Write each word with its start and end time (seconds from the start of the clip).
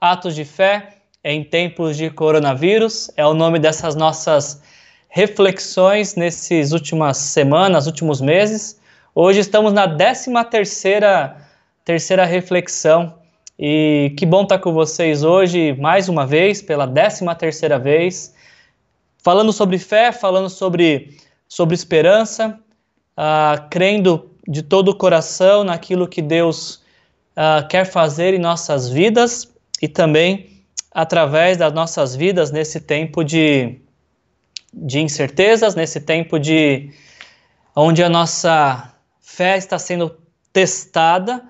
Atos 0.00 0.34
de 0.34 0.46
Fé 0.46 0.94
em 1.22 1.44
Tempos 1.44 1.94
de 1.94 2.08
Coronavírus. 2.08 3.10
É 3.18 3.26
o 3.26 3.34
nome 3.34 3.58
dessas 3.58 3.94
nossas 3.94 4.62
reflexões 5.10 6.14
nesses 6.14 6.72
últimas 6.72 7.18
semanas, 7.18 7.86
últimos 7.86 8.18
meses. 8.18 8.80
Hoje 9.14 9.40
estamos 9.40 9.74
na 9.74 9.86
13 9.86 10.32
terceira, 10.50 11.36
terceira 11.84 12.24
reflexão 12.24 13.14
e 13.58 14.14
que 14.16 14.24
bom 14.24 14.44
estar 14.44 14.58
com 14.58 14.72
vocês 14.72 15.22
hoje 15.22 15.74
mais 15.74 16.08
uma 16.08 16.26
vez, 16.26 16.62
pela 16.62 16.88
13 16.88 17.26
terceira 17.38 17.78
vez, 17.78 18.34
falando 19.18 19.52
sobre 19.52 19.76
fé, 19.76 20.12
falando 20.12 20.48
sobre, 20.48 21.14
sobre 21.46 21.74
esperança, 21.74 22.58
uh, 23.18 23.68
crendo 23.68 24.30
de 24.48 24.62
todo 24.62 24.92
o 24.92 24.96
coração 24.96 25.62
naquilo 25.62 26.08
que 26.08 26.22
Deus 26.22 26.76
uh, 27.36 27.68
quer 27.68 27.84
fazer 27.84 28.32
em 28.32 28.38
nossas 28.38 28.88
vidas 28.88 29.49
e 29.80 29.88
também 29.88 30.64
através 30.90 31.56
das 31.56 31.72
nossas 31.72 32.14
vidas 32.14 32.50
nesse 32.50 32.80
tempo 32.80 33.24
de, 33.24 33.80
de 34.72 35.00
incertezas, 35.00 35.74
nesse 35.74 36.00
tempo 36.00 36.38
de 36.38 36.90
onde 37.74 38.02
a 38.02 38.08
nossa 38.08 38.92
fé 39.20 39.56
está 39.56 39.78
sendo 39.78 40.16
testada, 40.52 41.42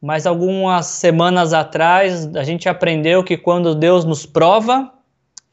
mas 0.00 0.26
algumas 0.26 0.86
semanas 0.86 1.52
atrás 1.52 2.34
a 2.36 2.44
gente 2.44 2.68
aprendeu 2.68 3.24
que 3.24 3.36
quando 3.36 3.74
Deus 3.74 4.04
nos 4.04 4.24
prova, 4.24 4.92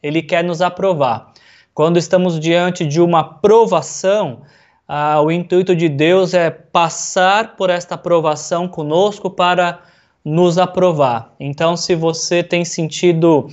Ele 0.02 0.22
quer 0.22 0.44
nos 0.44 0.62
aprovar. 0.62 1.32
Quando 1.74 1.98
estamos 1.98 2.38
diante 2.38 2.86
de 2.86 3.00
uma 3.00 3.24
provação, 3.24 4.42
ah, 4.86 5.20
o 5.22 5.30
intuito 5.30 5.74
de 5.74 5.88
Deus 5.88 6.34
é 6.34 6.50
passar 6.50 7.56
por 7.56 7.70
esta 7.70 7.94
aprovação 7.94 8.68
conosco 8.68 9.30
para 9.30 9.80
nos 10.24 10.58
aprovar. 10.58 11.34
Então, 11.38 11.76
se 11.76 11.94
você 11.94 12.42
tem 12.42 12.64
sentido 12.64 13.48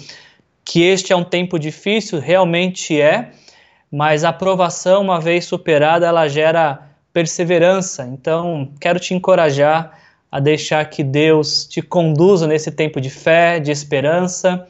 que 0.64 0.84
este 0.84 1.12
é 1.12 1.16
um 1.16 1.23
tempo 1.23 1.58
difícil, 1.58 2.20
realmente 2.20 2.99
é, 2.99 3.32
mas 3.91 4.24
a 4.24 4.30
aprovação, 4.30 5.02
uma 5.02 5.20
vez 5.20 5.46
superada, 5.46 6.05
ela 6.05 6.27
gera 6.27 6.88
perseverança. 7.12 8.08
Então, 8.12 8.71
quero 8.80 8.99
te 8.99 9.13
encorajar 9.13 9.98
a 10.32 10.40
deixar 10.40 10.85
que 10.85 11.04
Deus 11.04 11.66
te 11.66 11.82
conduza 11.82 12.46
nesse 12.46 12.71
tempo 12.71 13.02
de 13.02 13.10
fé, 13.10 13.60
de 13.60 13.71
esperança. 13.71 14.68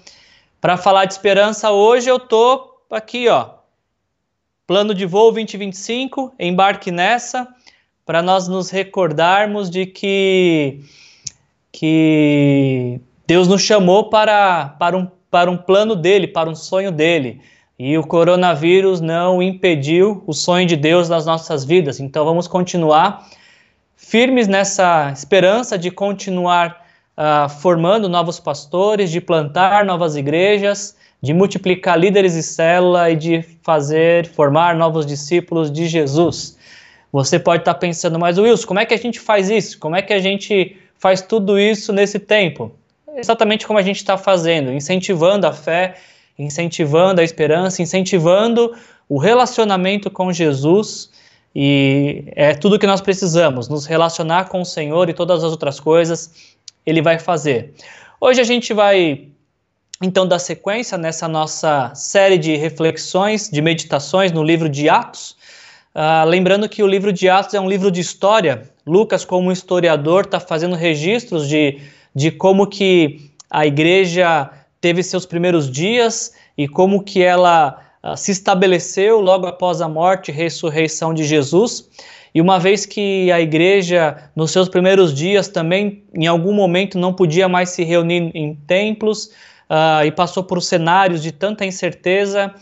Para 0.61 0.77
falar 0.77 1.05
de 1.05 1.13
esperança, 1.13 1.71
hoje 1.71 2.09
eu 2.09 2.17
tô 2.17 2.77
aqui, 2.89 3.27
ó, 3.27 3.59
Plano 4.69 4.93
de 4.93 5.03
voo 5.03 5.31
2025, 5.31 6.31
embarque 6.39 6.91
nessa, 6.91 7.47
para 8.05 8.21
nós 8.21 8.47
nos 8.47 8.69
recordarmos 8.69 9.67
de 9.67 9.87
que, 9.87 10.81
que 11.71 12.99
Deus 13.27 13.47
nos 13.47 13.61
chamou 13.61 14.09
para, 14.09 14.75
para, 14.79 14.97
um, 14.97 15.07
para 15.29 15.51
um 15.51 15.57
plano 15.57 15.95
dele, 15.95 16.27
para 16.27 16.49
um 16.49 16.55
sonho 16.55 16.91
dele. 16.91 17.41
E 17.77 17.97
o 17.97 18.03
coronavírus 18.03 18.99
não 18.99 19.41
impediu 19.41 20.23
o 20.27 20.33
sonho 20.33 20.67
de 20.67 20.75
Deus 20.75 21.07
nas 21.07 21.25
nossas 21.25 21.63
vidas. 21.63 21.99
Então 21.99 22.25
vamos 22.25 22.47
continuar 22.47 23.25
firmes 23.95 24.47
nessa 24.47 25.11
esperança 25.13 25.77
de 25.77 25.91
continuar 25.91 26.85
uh, 27.17 27.47
formando 27.47 28.09
novos 28.09 28.39
pastores, 28.39 29.11
de 29.11 29.21
plantar 29.21 29.85
novas 29.85 30.15
igrejas, 30.15 30.97
de 31.21 31.33
multiplicar 31.33 31.99
líderes 31.99 32.33
de 32.33 32.43
célula 32.43 33.11
e 33.11 33.15
de 33.15 33.41
fazer, 33.61 34.25
formar 34.25 34.75
novos 34.75 35.05
discípulos 35.05 35.71
de 35.71 35.87
Jesus. 35.87 36.57
Você 37.11 37.39
pode 37.39 37.61
estar 37.61 37.75
pensando, 37.75 38.17
mas 38.17 38.37
Wilson, 38.37 38.67
como 38.67 38.79
é 38.79 38.85
que 38.85 38.93
a 38.93 38.97
gente 38.97 39.19
faz 39.19 39.49
isso? 39.49 39.79
Como 39.79 39.95
é 39.95 40.01
que 40.01 40.13
a 40.13 40.19
gente 40.19 40.77
faz 40.99 41.21
tudo 41.21 41.57
isso 41.57 41.91
nesse 41.91 42.19
tempo? 42.19 42.71
Exatamente 43.15 43.65
como 43.65 43.79
a 43.79 43.81
gente 43.81 43.97
está 43.97 44.17
fazendo, 44.17 44.71
incentivando 44.71 45.47
a 45.47 45.53
fé, 45.53 45.95
incentivando 46.37 47.19
a 47.19 47.23
esperança, 47.23 47.81
incentivando 47.81 48.75
o 49.07 49.17
relacionamento 49.17 50.11
com 50.11 50.31
Jesus. 50.31 51.09
E 51.55 52.25
é 52.35 52.53
tudo 52.53 52.77
que 52.77 52.85
nós 52.85 53.01
precisamos, 53.01 53.67
nos 53.67 53.85
relacionar 53.85 54.45
com 54.45 54.61
o 54.61 54.65
Senhor 54.65 55.09
e 55.09 55.13
todas 55.13 55.43
as 55.43 55.51
outras 55.51 55.79
coisas 55.79 56.55
Ele 56.85 57.01
vai 57.01 57.17
fazer. 57.17 57.73
Hoje 58.21 58.39
a 58.39 58.43
gente 58.43 58.73
vai 58.73 59.27
então 60.01 60.27
dar 60.27 60.39
sequência 60.39 60.97
nessa 60.97 61.27
nossa 61.27 61.93
série 61.95 62.37
de 62.37 62.55
reflexões, 62.55 63.49
de 63.49 63.61
meditações 63.61 64.31
no 64.31 64.43
livro 64.43 64.69
de 64.69 64.87
Atos. 64.87 65.35
Uh, 65.93 66.25
lembrando 66.27 66.69
que 66.69 66.83
o 66.83 66.87
livro 66.87 67.11
de 67.11 67.27
Atos 67.27 67.53
é 67.53 67.59
um 67.59 67.67
livro 67.67 67.91
de 67.91 67.99
história. 67.99 68.69
Lucas, 68.89 69.23
como 69.23 69.51
historiador, 69.51 70.25
está 70.25 70.39
fazendo 70.39 70.75
registros 70.75 71.47
de, 71.47 71.79
de 72.13 72.31
como 72.31 72.67
que 72.67 73.31
a 73.49 73.65
igreja 73.65 74.49
teve 74.81 75.03
seus 75.03 75.25
primeiros 75.25 75.69
dias 75.69 76.33
e 76.57 76.67
como 76.67 77.03
que 77.03 77.21
ela 77.21 77.79
uh, 78.03 78.17
se 78.17 78.31
estabeleceu 78.31 79.19
logo 79.19 79.45
após 79.45 79.81
a 79.81 79.87
morte 79.87 80.29
e 80.29 80.33
ressurreição 80.33 81.13
de 81.13 81.23
Jesus. 81.23 81.87
E 82.33 82.41
uma 82.41 82.59
vez 82.59 82.85
que 82.85 83.31
a 83.31 83.39
igreja, 83.39 84.29
nos 84.35 84.51
seus 84.51 84.69
primeiros 84.69 85.13
dias, 85.13 85.47
também 85.47 86.03
em 86.13 86.27
algum 86.27 86.53
momento 86.53 86.97
não 86.97 87.13
podia 87.13 87.47
mais 87.47 87.69
se 87.69 87.83
reunir 87.83 88.31
em 88.33 88.55
templos, 88.67 89.31
uh, 89.69 90.03
e 90.05 90.11
passou 90.11 90.43
por 90.43 90.61
cenários 90.61 91.21
de 91.21 91.31
tanta 91.31 91.65
incerteza, 91.65 92.53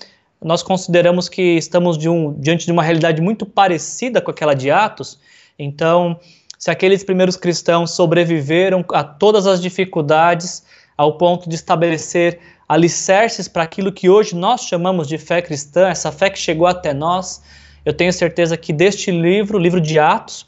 nós 0.44 0.62
consideramos 0.62 1.28
que 1.28 1.42
estamos 1.58 1.98
de 1.98 2.08
um, 2.08 2.34
diante 2.40 2.66
de 2.66 2.72
uma 2.72 2.84
realidade 2.84 3.22
muito 3.22 3.46
parecida 3.46 4.22
com 4.22 4.30
aquela 4.30 4.54
de 4.54 4.70
Atos. 4.70 5.20
Então, 5.58 6.20
se 6.58 6.72
aqueles 6.72 7.04
primeiros 7.04 7.36
cristãos 7.36 7.92
sobreviveram 7.92 8.84
a 8.92 9.04
todas 9.04 9.48
as 9.48 9.62
dificuldades, 9.62 10.64
ao 10.98 11.18
ponto 11.18 11.48
de 11.48 11.56
estabelecer 11.56 12.40
alicerces 12.68 13.48
para 13.48 13.64
aquilo 13.64 13.92
que 13.92 14.10
hoje 14.10 14.36
nós 14.36 14.62
chamamos 14.62 15.08
de 15.08 15.18
fé 15.18 15.42
cristã, 15.42 15.88
essa 15.88 16.12
fé 16.12 16.30
que 16.30 16.40
chegou 16.40 16.68
até 16.68 16.94
nós, 16.94 17.42
eu 17.86 17.94
tenho 17.94 18.12
certeza 18.12 18.58
que 18.58 18.74
deste 18.74 19.12
livro, 19.12 19.58
o 19.58 19.62
livro 19.62 19.80
de 19.80 19.98
Atos, 19.98 20.46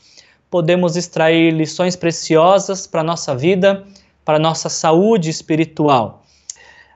podemos 0.50 0.98
extrair 0.98 1.54
lições 1.54 1.96
preciosas 1.96 2.88
para 2.88 3.02
a 3.02 3.04
nossa 3.04 3.36
vida, 3.36 3.86
para 4.26 4.38
a 4.38 4.40
nossa 4.40 4.68
saúde 4.68 5.30
espiritual. 5.30 6.26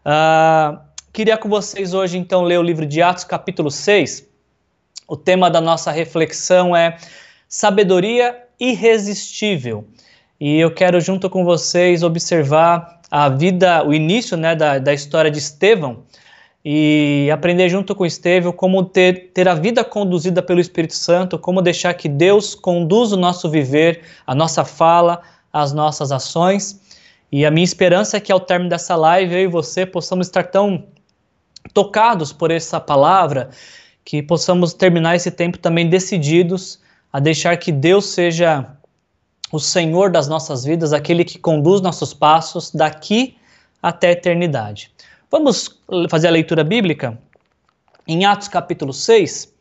Uh, 0.06 0.78
queria 1.14 1.38
com 1.38 1.48
vocês 1.48 1.94
hoje, 1.94 2.18
então, 2.18 2.44
ler 2.44 2.60
o 2.60 2.64
livro 2.64 2.86
de 2.86 3.02
Atos, 3.02 3.24
capítulo 3.24 3.72
6. 3.72 4.28
O 5.08 5.16
tema 5.16 5.50
da 5.50 5.62
nossa 5.62 5.92
reflexão 5.92 6.76
é 6.76 6.98
Sabedoria 7.54 8.48
Irresistível. 8.60 9.86
E 10.40 10.60
eu 10.60 10.74
quero, 10.74 11.00
junto 11.00 11.30
com 11.30 11.46
vocês, 11.46 12.02
observar 12.02 13.00
a 13.12 13.30
vida, 13.30 13.86
o 13.86 13.94
início 13.94 14.36
né, 14.36 14.56
da, 14.56 14.80
da 14.80 14.92
história 14.92 15.30
de 15.30 15.38
Estevão 15.38 16.04
e 16.66 17.30
aprender 17.32 17.70
junto 17.70 17.94
com 17.94 18.08
Estevão 18.08 18.52
como 18.52 18.84
ter, 18.84 19.30
ter 19.36 19.48
a 19.48 19.54
vida 19.54 19.84
conduzida 19.84 20.42
pelo 20.42 20.60
Espírito 20.60 20.96
Santo, 20.96 21.38
como 21.38 21.62
deixar 21.62 21.94
que 21.94 22.10
Deus 22.10 22.56
conduza 22.56 23.16
o 23.16 23.20
nosso 23.20 23.48
viver, 23.48 24.02
a 24.26 24.34
nossa 24.34 24.66
fala, 24.66 25.22
as 25.54 25.72
nossas 25.72 26.12
ações. 26.12 26.82
E 27.32 27.46
a 27.46 27.52
minha 27.52 27.64
esperança 27.66 28.18
é 28.18 28.20
que 28.20 28.32
ao 28.32 28.40
término 28.40 28.72
dessa 28.72 28.96
live 28.96 29.32
eu 29.32 29.42
e 29.42 29.48
você 29.48 29.86
possamos 29.86 30.26
estar 30.26 30.46
tão 30.46 30.86
tocados 31.72 32.34
por 32.34 32.50
essa 32.50 32.80
palavra 32.80 33.52
que 34.04 34.24
possamos 34.24 34.74
terminar 34.74 35.16
esse 35.16 35.30
tempo 35.30 35.60
também 35.60 35.88
decididos 35.88 36.82
a 37.14 37.20
deixar 37.20 37.56
que 37.58 37.72
Deus 37.72 38.08
seja 38.08 38.66
o 39.52 39.60
Senhor 39.60 40.10
das 40.10 40.28
nossas 40.28 40.66
vidas, 40.66 40.94
aquele 40.94 41.24
que 41.24 41.38
conduz 41.38 41.80
nossos 41.80 42.12
passos 42.12 42.72
daqui 42.72 43.38
até 43.84 44.08
a 44.08 44.12
eternidade. 44.14 44.92
Vamos 45.30 45.80
fazer 46.10 46.28
a 46.28 46.32
leitura 46.32 46.64
bíblica? 46.64 47.16
Em 48.08 48.26
Atos 48.26 48.48
capítulo 48.48 48.92
6, 48.92 49.54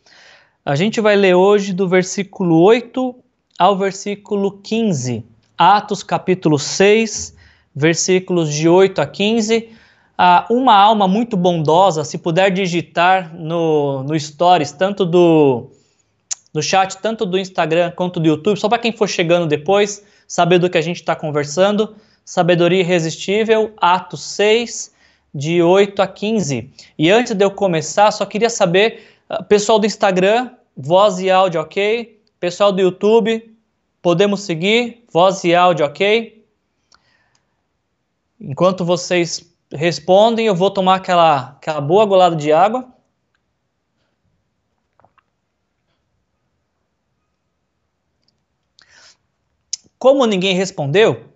a 0.64 0.74
gente 0.74 0.98
vai 0.98 1.14
ler 1.14 1.34
hoje 1.34 1.74
do 1.74 1.86
versículo 1.86 2.58
8 2.62 3.14
ao 3.58 3.76
versículo 3.76 4.52
15. 4.62 5.22
Atos 5.58 6.02
capítulo 6.02 6.58
6, 6.58 7.36
versículos 7.74 8.52
de 8.52 8.66
8 8.66 9.00
a 9.00 9.06
15. 9.06 9.68
Ah, 10.16 10.46
uma 10.48 10.74
alma 10.74 11.06
muito 11.06 11.36
bondosa, 11.36 12.02
se 12.02 12.16
puder 12.16 12.50
digitar 12.50 13.34
no, 13.34 14.02
no 14.04 14.18
Stories, 14.18 14.72
tanto 14.72 15.04
do, 15.04 15.70
do 16.52 16.62
chat, 16.62 16.98
tanto 16.98 17.24
do 17.24 17.38
Instagram 17.38 17.92
quanto 17.92 18.20
do 18.20 18.26
YouTube, 18.26 18.58
só 18.58 18.68
para 18.68 18.78
quem 18.78 18.92
for 18.92 19.08
chegando 19.08 19.46
depois, 19.46 20.04
saber 20.26 20.58
do 20.58 20.68
que 20.68 20.78
a 20.78 20.82
gente 20.82 20.96
está 20.96 21.16
conversando. 21.16 21.96
Sabedoria 22.24 22.80
Irresistível, 22.80 23.72
Atos 23.78 24.22
6, 24.22 24.94
de 25.34 25.62
8 25.62 26.02
a 26.02 26.06
15. 26.06 26.70
E 26.98 27.10
antes 27.10 27.34
de 27.34 27.44
eu 27.44 27.50
começar, 27.50 28.10
só 28.10 28.26
queria 28.26 28.50
saber, 28.50 29.02
ah, 29.28 29.42
pessoal 29.42 29.78
do 29.78 29.86
Instagram, 29.86 30.50
voz 30.76 31.18
e 31.18 31.30
áudio 31.30 31.60
ok? 31.60 32.20
Pessoal 32.38 32.70
do 32.70 32.80
YouTube, 32.80 33.54
podemos 34.00 34.42
seguir? 34.42 35.04
Voz 35.10 35.42
e 35.44 35.54
áudio 35.54 35.86
ok? 35.86 36.44
Enquanto 38.40 38.84
vocês 38.84 39.52
respondem, 39.72 40.46
eu 40.46 40.54
vou 40.54 40.70
tomar 40.70 40.96
aquela, 40.96 41.56
aquela 41.56 41.80
boa 41.80 42.04
golada 42.04 42.36
de 42.36 42.52
água. 42.52 42.91
Como 50.02 50.26
ninguém 50.26 50.56
respondeu, 50.56 51.26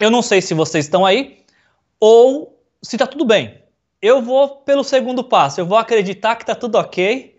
eu 0.00 0.10
não 0.10 0.22
sei 0.22 0.40
se 0.40 0.54
vocês 0.54 0.86
estão 0.86 1.04
aí 1.04 1.40
ou 2.00 2.58
se 2.82 2.96
está 2.96 3.06
tudo 3.06 3.26
bem. 3.26 3.60
Eu 4.00 4.22
vou 4.22 4.48
pelo 4.48 4.82
segundo 4.82 5.22
passo, 5.22 5.60
eu 5.60 5.66
vou 5.66 5.76
acreditar 5.76 6.34
que 6.36 6.42
está 6.42 6.54
tudo 6.54 6.78
ok 6.78 7.36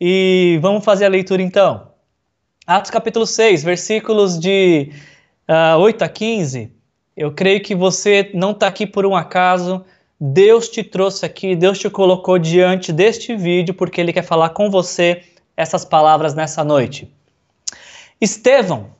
e 0.00 0.58
vamos 0.60 0.84
fazer 0.84 1.04
a 1.04 1.08
leitura 1.08 1.40
então. 1.40 1.92
Atos 2.66 2.90
capítulo 2.90 3.24
6, 3.24 3.62
versículos 3.62 4.36
de 4.36 4.90
uh, 5.48 5.74
ah, 5.74 5.78
8 5.78 6.02
a 6.02 6.08
15. 6.08 6.72
Eu 7.16 7.30
creio 7.30 7.62
que 7.62 7.76
você 7.76 8.32
não 8.34 8.50
está 8.50 8.66
aqui 8.66 8.88
por 8.88 9.06
um 9.06 9.14
acaso. 9.14 9.84
Deus 10.20 10.68
te 10.68 10.82
trouxe 10.82 11.24
aqui, 11.24 11.54
Deus 11.54 11.78
te 11.78 11.88
colocou 11.88 12.36
diante 12.36 12.92
deste 12.92 13.36
vídeo 13.36 13.74
porque 13.74 14.00
Ele 14.00 14.12
quer 14.12 14.24
falar 14.24 14.48
com 14.48 14.72
você 14.72 15.22
essas 15.56 15.84
palavras 15.84 16.34
nessa 16.34 16.64
noite. 16.64 17.08
Estevão, 18.20 18.98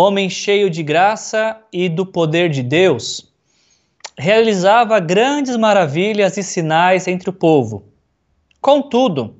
homem 0.00 0.30
cheio 0.30 0.70
de 0.70 0.80
graça 0.80 1.60
e 1.72 1.88
do 1.88 2.06
poder 2.06 2.48
de 2.50 2.62
Deus, 2.62 3.32
realizava 4.16 5.00
grandes 5.00 5.56
maravilhas 5.56 6.36
e 6.36 6.42
sinais 6.44 7.08
entre 7.08 7.28
o 7.28 7.32
povo. 7.32 7.82
Contudo, 8.60 9.34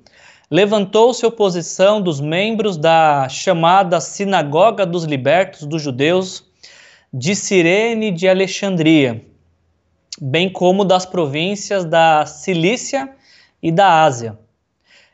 levantou-se 0.50 1.24
oposição 1.24 2.02
dos 2.02 2.20
membros 2.20 2.76
da 2.76 3.28
chamada 3.28 4.00
Sinagoga 4.00 4.84
dos 4.84 5.04
Libertos 5.04 5.64
dos 5.64 5.80
Judeus 5.80 6.44
de 7.14 7.36
Cirene 7.36 8.10
de 8.10 8.26
Alexandria, 8.26 9.24
bem 10.20 10.50
como 10.50 10.84
das 10.84 11.06
províncias 11.06 11.84
da 11.84 12.26
Cilícia 12.26 13.08
e 13.62 13.70
da 13.70 14.02
Ásia. 14.02 14.36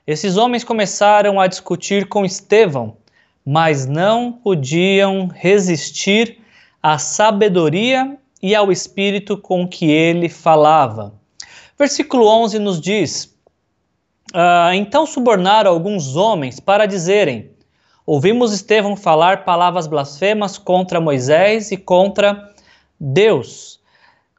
Esses 0.06 0.38
homens 0.38 0.64
começaram 0.64 1.38
a 1.38 1.46
discutir 1.46 2.08
com 2.08 2.24
Estevão, 2.24 2.96
mas 3.44 3.86
não 3.86 4.32
podiam 4.32 5.28
resistir 5.28 6.38
à 6.82 6.98
sabedoria 6.98 8.16
e 8.42 8.54
ao 8.54 8.72
espírito 8.72 9.36
com 9.36 9.66
que 9.68 9.90
ele 9.90 10.28
falava. 10.28 11.14
Versículo 11.78 12.26
11 12.26 12.58
nos 12.58 12.80
diz: 12.80 13.34
Uh, 14.32 14.72
então 14.74 15.06
subornaram 15.06 15.70
alguns 15.70 16.16
homens 16.16 16.58
para 16.58 16.86
dizerem: 16.86 17.50
Ouvimos 18.06 18.52
Estevão 18.52 18.96
falar 18.96 19.44
palavras 19.44 19.86
blasfemas 19.86 20.58
contra 20.58 21.00
Moisés 21.00 21.70
e 21.70 21.76
contra 21.76 22.50
Deus. 22.98 23.80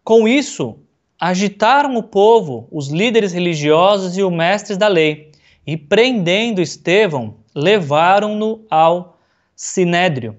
Com 0.03 0.27
isso, 0.27 0.77
agitaram 1.19 1.95
o 1.95 2.03
povo, 2.03 2.67
os 2.71 2.89
líderes 2.89 3.33
religiosos 3.33 4.17
e 4.17 4.23
os 4.23 4.31
mestres 4.31 4.77
da 4.77 4.87
lei, 4.87 5.31
e 5.65 5.75
prendendo 5.77 6.61
Estevão, 6.61 7.37
levaram-no 7.55 8.65
ao 8.69 9.17
sinédrio. 9.55 10.37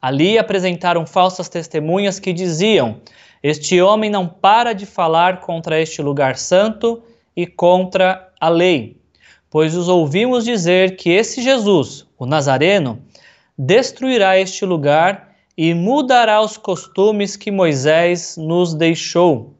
Ali 0.00 0.38
apresentaram 0.38 1.06
falsas 1.06 1.48
testemunhas 1.48 2.20
que 2.20 2.32
diziam: 2.32 3.00
Este 3.42 3.80
homem 3.80 4.10
não 4.10 4.26
para 4.26 4.74
de 4.74 4.84
falar 4.84 5.40
contra 5.40 5.80
este 5.80 6.02
lugar 6.02 6.36
santo 6.36 7.02
e 7.34 7.46
contra 7.46 8.30
a 8.38 8.48
lei, 8.48 9.00
pois 9.48 9.74
os 9.74 9.88
ouvimos 9.88 10.44
dizer 10.44 10.96
que 10.96 11.10
esse 11.10 11.42
Jesus, 11.42 12.06
o 12.18 12.26
Nazareno, 12.26 13.02
destruirá 13.56 14.38
este 14.38 14.64
lugar 14.64 15.30
e 15.56 15.74
mudará 15.74 16.40
os 16.40 16.56
costumes 16.56 17.36
que 17.36 17.50
Moisés 17.50 18.36
nos 18.38 18.74
deixou. 18.74 19.54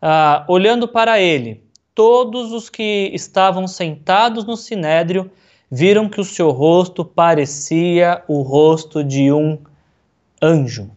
Ah, 0.00 0.44
olhando 0.48 0.88
para 0.88 1.20
ele, 1.20 1.62
todos 1.94 2.52
os 2.52 2.70
que 2.70 3.10
estavam 3.12 3.66
sentados 3.66 4.44
no 4.44 4.56
sinédrio 4.56 5.30
viram 5.70 6.08
que 6.08 6.20
o 6.20 6.24
seu 6.24 6.50
rosto 6.50 7.04
parecia 7.04 8.22
o 8.28 8.42
rosto 8.42 9.02
de 9.02 9.32
um 9.32 9.58
anjo. 10.40 10.90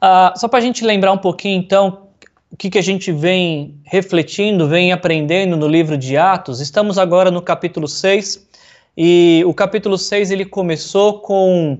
Ah, 0.00 0.32
só 0.36 0.48
para 0.48 0.58
a 0.58 0.62
gente 0.62 0.84
lembrar 0.84 1.12
um 1.12 1.18
pouquinho, 1.18 1.58
então, 1.58 2.06
o 2.50 2.56
que, 2.56 2.70
que 2.70 2.78
a 2.78 2.82
gente 2.82 3.12
vem 3.12 3.74
refletindo, 3.84 4.66
vem 4.66 4.92
aprendendo 4.92 5.56
no 5.56 5.68
livro 5.68 5.98
de 5.98 6.16
Atos. 6.16 6.60
Estamos 6.60 6.98
agora 6.98 7.30
no 7.30 7.42
capítulo 7.42 7.86
6 7.86 8.48
e 8.96 9.42
o 9.46 9.52
capítulo 9.52 9.98
6 9.98 10.30
ele 10.30 10.44
começou 10.44 11.20
com 11.20 11.78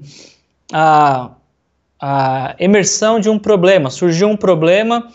a, 0.72 1.30
a 1.98 2.54
emersão 2.58 3.18
de 3.18 3.30
um 3.30 3.38
problema. 3.38 3.90
Surgiu 3.90 4.28
um 4.28 4.36
problema 4.36 5.08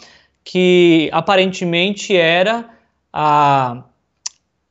que 0.44 1.10
aparentemente 1.12 2.16
era 2.16 2.70
a, 3.14 3.84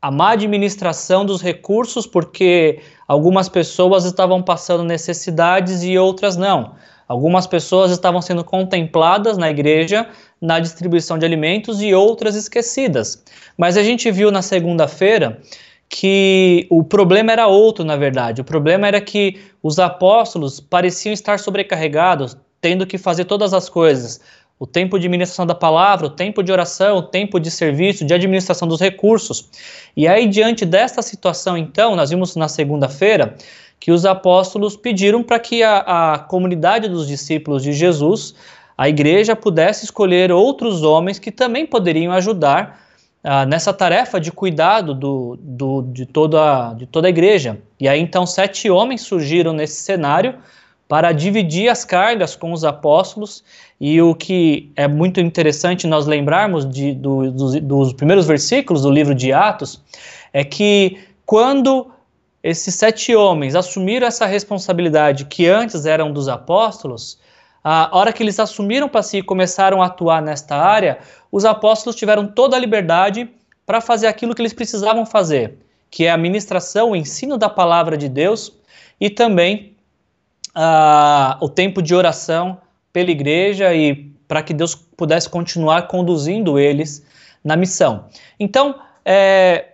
a 0.05 0.11
má 0.11 0.33
administração 0.33 1.25
dos 1.25 1.41
recursos, 1.41 2.07
porque 2.07 2.79
algumas 3.09 3.49
pessoas 3.49 4.05
estavam 4.05 4.43
passando 4.43 4.85
necessidades 4.85 5.83
e 5.83 5.97
outras 5.97 6.37
não. 6.37 6.75
Algumas 7.09 7.47
pessoas 7.47 7.91
estavam 7.91 8.21
sendo 8.21 8.45
contempladas 8.45 9.39
na 9.39 9.49
igreja 9.49 10.07
na 10.43 10.61
distribuição 10.61 11.17
de 11.19 11.25
alimentos 11.25 11.81
e 11.81 11.95
outras 11.95 12.35
esquecidas. 12.37 13.25
Mas 13.57 13.79
a 13.79 13.83
gente 13.83 14.11
viu 14.11 14.31
na 14.31 14.43
segunda-feira 14.43 15.41
que 15.89 16.67
o 16.69 16.85
problema 16.85 17.33
era 17.33 17.47
outro, 17.47 17.83
na 17.83 17.97
verdade. 17.97 18.43
O 18.43 18.45
problema 18.45 18.87
era 18.87 19.01
que 19.01 19.41
os 19.63 19.79
apóstolos 19.79 20.61
pareciam 20.61 21.15
estar 21.15 21.39
sobrecarregados, 21.39 22.37
tendo 22.61 22.87
que 22.87 22.99
fazer 22.99 23.25
todas 23.25 23.55
as 23.55 23.71
coisas. 23.71 24.21
O 24.59 24.67
tempo 24.67 24.99
de 24.99 25.09
ministração 25.09 25.45
da 25.45 25.55
palavra, 25.55 26.07
o 26.07 26.11
tempo 26.11 26.43
de 26.43 26.53
oração, 26.53 26.97
o 26.97 27.03
tempo 27.03 27.41
de 27.41 27.51
serviço, 27.51 28.05
de 28.05 28.15
administração 28.15 28.69
dos 28.69 28.81
recursos. 28.81 29.49
E 29.97 30.07
aí, 30.07 30.27
diante 30.29 30.65
desta 30.65 31.03
situação, 31.03 31.59
então, 31.59 31.97
nós 31.97 32.11
vimos 32.11 32.37
na 32.37 32.49
segunda-feira 32.49 33.37
que 33.81 33.91
os 33.91 34.07
apóstolos 34.07 34.77
pediram 34.77 35.23
para 35.23 35.39
que 35.39 35.63
a, 35.63 36.15
a 36.15 36.19
comunidade 36.19 36.89
dos 36.89 37.07
discípulos 37.07 37.63
de 37.63 37.73
Jesus, 37.73 38.35
a 38.79 38.89
igreja, 38.89 39.37
pudesse 39.37 39.85
escolher 39.85 40.33
outros 40.33 40.83
homens 40.83 41.19
que 41.19 41.31
também 41.31 41.67
poderiam 41.67 42.13
ajudar 42.13 42.81
uh, 43.25 43.47
nessa 43.47 43.73
tarefa 43.73 44.21
de 44.21 44.31
cuidado 44.31 44.95
do, 44.95 45.39
do, 45.41 45.83
de, 45.83 46.07
toda, 46.07 46.75
de 46.75 46.87
toda 46.87 47.09
a 47.09 47.11
igreja. 47.11 47.59
E 47.81 47.89
aí 47.89 48.01
então 48.01 48.27
sete 48.27 48.71
homens 48.71 49.03
surgiram 49.03 49.53
nesse 49.53 49.83
cenário 49.83 50.37
para 50.87 51.13
dividir 51.13 51.69
as 51.69 51.85
cargas 51.85 52.37
com 52.37 52.53
os 52.53 52.65
apóstolos. 52.65 53.43
E 53.87 54.01
o 54.01 54.15
que 54.15 54.73
é 54.77 54.89
muito 54.89 55.21
interessante 55.21 55.87
nós 55.87 56.07
lembrarmos 56.07 56.67
de, 56.67 56.95
do, 56.95 57.31
dos, 57.31 57.61
dos 57.61 57.93
primeiros 57.93 58.27
versículos 58.27 58.81
do 58.81 58.91
livro 58.91 59.15
de 59.15 59.31
Atos 59.31 59.79
é 60.33 60.43
que 60.43 60.97
quando 61.27 61.93
esses 62.43 62.75
sete 62.77 63.15
homens 63.15 63.55
assumiram 63.55 64.07
essa 64.07 64.25
responsabilidade 64.25 65.27
que 65.27 65.47
antes 65.47 65.85
eram 65.85 66.11
dos 66.11 66.29
apóstolos, 66.29 67.19
a 67.63 67.95
hora 67.95 68.11
que 68.11 68.23
eles 68.23 68.41
assumiram 68.41 68.89
para 68.89 69.03
si 69.03 69.19
e 69.19 69.23
começaram 69.23 69.83
a 69.83 69.87
atuar 69.87 70.23
nesta 70.23 70.57
área, 70.57 70.99
os 71.31 71.45
apóstolos 71.45 71.95
tiveram 71.95 72.27
toda 72.27 72.57
a 72.57 72.59
liberdade 72.59 73.29
para 73.67 73.83
fazer 73.83 74.07
aquilo 74.07 74.35
que 74.35 74.41
eles 74.41 74.55
precisavam 74.55 75.05
fazer, 75.05 75.59
que 75.91 76.07
é 76.07 76.11
a 76.11 76.17
ministração, 76.17 76.93
o 76.93 76.97
ensino 76.97 77.37
da 77.37 77.51
palavra 77.51 77.99
de 77.99 78.09
Deus 78.09 78.51
e 78.99 79.11
também 79.11 79.77
uh, 80.57 81.37
o 81.45 81.51
tempo 81.51 81.83
de 81.83 81.95
oração 81.95 82.64
pela 82.95 83.11
igreja 83.11 83.75
e 83.75 84.15
para 84.29 84.41
que 84.41 84.55
Deus 84.55 84.75
pudesse 84.75 85.29
continuar 85.29 85.89
conduzindo 85.89 86.59
eles 86.61 87.05
na 87.43 87.57
missão. 87.57 88.07
Então, 88.39 88.77
é, 89.05 89.67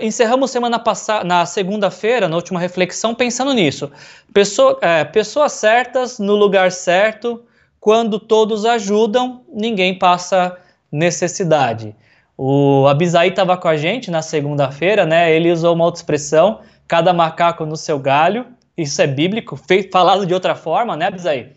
encerramos 0.00 0.50
semana 0.50 0.78
passada, 0.78 1.24
na 1.24 1.44
segunda-feira, 1.44 2.28
na 2.28 2.34
última 2.34 2.58
reflexão, 2.58 3.14
pensando 3.14 3.52
nisso. 3.52 3.92
Pessoa, 4.32 4.78
é, 4.80 5.04
pessoas 5.04 5.52
certas 5.52 6.18
no 6.18 6.34
lugar 6.34 6.72
certo, 6.72 7.44
quando 7.78 8.18
todos 8.18 8.64
ajudam, 8.64 9.42
ninguém 9.52 9.98
passa 9.98 10.56
necessidade. 10.90 11.94
O 12.36 12.86
Abisai 12.88 13.28
estava 13.28 13.58
com 13.58 13.68
a 13.68 13.76
gente 13.76 14.10
na 14.10 14.22
segunda-feira, 14.22 15.04
né? 15.04 15.30
Ele 15.30 15.52
usou 15.52 15.74
uma 15.74 15.84
outra 15.84 16.00
expressão, 16.00 16.60
cada 16.88 17.12
macaco 17.12 17.66
no 17.66 17.76
seu 17.76 17.98
galho. 17.98 18.46
Isso 18.74 19.02
é 19.02 19.06
bíblico, 19.06 19.60
falado 19.92 20.24
de 20.24 20.32
outra 20.32 20.54
forma, 20.54 20.96
né, 20.96 21.08
Abisai? 21.08 21.50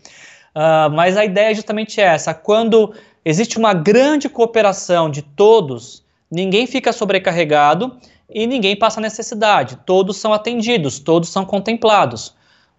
Uh, 0.56 0.90
mas 0.90 1.18
a 1.18 1.24
ideia 1.24 1.50
é 1.50 1.54
justamente 1.54 2.00
essa: 2.00 2.32
quando 2.32 2.94
existe 3.22 3.58
uma 3.58 3.74
grande 3.74 4.26
cooperação 4.26 5.10
de 5.10 5.20
todos 5.20 6.02
ninguém 6.30 6.66
fica 6.66 6.92
sobrecarregado 6.92 7.96
e 8.28 8.46
ninguém 8.46 8.76
passa 8.76 9.00
necessidade. 9.00 9.78
Todos 9.86 10.16
são 10.16 10.32
atendidos, 10.32 10.98
todos 10.98 11.28
são 11.28 11.44
contemplados. 11.44 12.34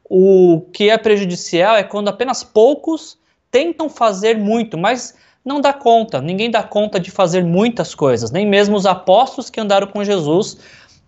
O 0.10 0.62
que 0.74 0.90
é 0.90 0.98
prejudicial 0.98 1.76
é 1.76 1.84
quando 1.84 2.08
apenas 2.08 2.44
poucos 2.44 3.18
tentam 3.52 3.90
fazer 3.90 4.38
muito, 4.38 4.78
mas 4.78 5.16
não 5.44 5.62
dá 5.62 5.72
conta. 5.72 6.22
Ninguém 6.22 6.52
dá 6.52 6.64
conta 6.64 7.00
de 7.00 7.12
fazer 7.12 7.44
muitas 7.44 7.96
coisas. 7.96 8.32
Nem 8.32 8.46
mesmo 8.46 8.76
os 8.76 8.86
apóstolos 8.86 9.50
que 9.50 9.60
andaram 9.60 9.88
com 9.88 10.04
Jesus 10.04 10.58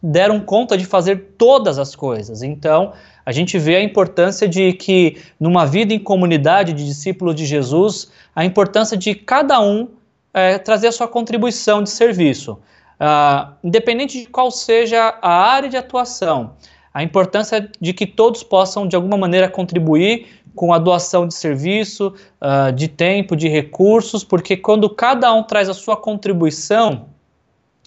deram 0.02 0.40
conta 0.40 0.78
de 0.78 0.86
fazer 0.86 1.34
todas 1.38 1.78
as 1.78 1.94
coisas. 1.96 2.42
Então, 2.42 2.94
a 3.30 3.32
gente 3.32 3.60
vê 3.60 3.76
a 3.76 3.84
importância 3.84 4.48
de 4.48 4.74
que, 4.74 5.18
numa 5.40 5.64
vida 5.64 5.94
em 5.94 6.00
comunidade 6.00 6.74
de 6.74 6.84
discípulos 6.84 7.36
de 7.36 7.46
Jesus, 7.46 8.12
a 8.36 8.44
importância 8.44 8.98
de 8.98 9.14
cada 9.14 9.62
um 9.62 9.88
é, 10.34 10.58
trazer 10.58 10.88
a 10.88 10.92
sua 10.92 11.08
contribuição 11.08 11.84
de 11.84 11.92
serviço. 11.92 12.54
Uh, 13.00 13.54
independente 13.64 14.22
de 14.22 14.26
qual 14.26 14.50
seja 14.50 15.16
a 15.22 15.30
área 15.30 15.70
de 15.70 15.78
atuação, 15.78 16.56
a 16.92 17.04
importância 17.04 17.70
de 17.80 17.94
que 17.94 18.08
todos 18.08 18.42
possam, 18.42 18.88
de 18.88 18.96
alguma 18.96 19.16
maneira, 19.16 19.48
contribuir 19.48 20.26
com 20.56 20.74
a 20.74 20.80
doação 20.80 21.28
de 21.28 21.36
serviço, 21.36 22.16
uh, 22.42 22.72
de 22.72 22.88
tempo, 22.88 23.36
de 23.36 23.48
recursos, 23.48 24.24
porque 24.24 24.58
quando 24.58 24.90
cada 24.90 25.32
um 25.36 25.44
traz 25.44 25.70
a 25.70 25.74
sua 25.76 25.96
contribuição, 25.96 27.06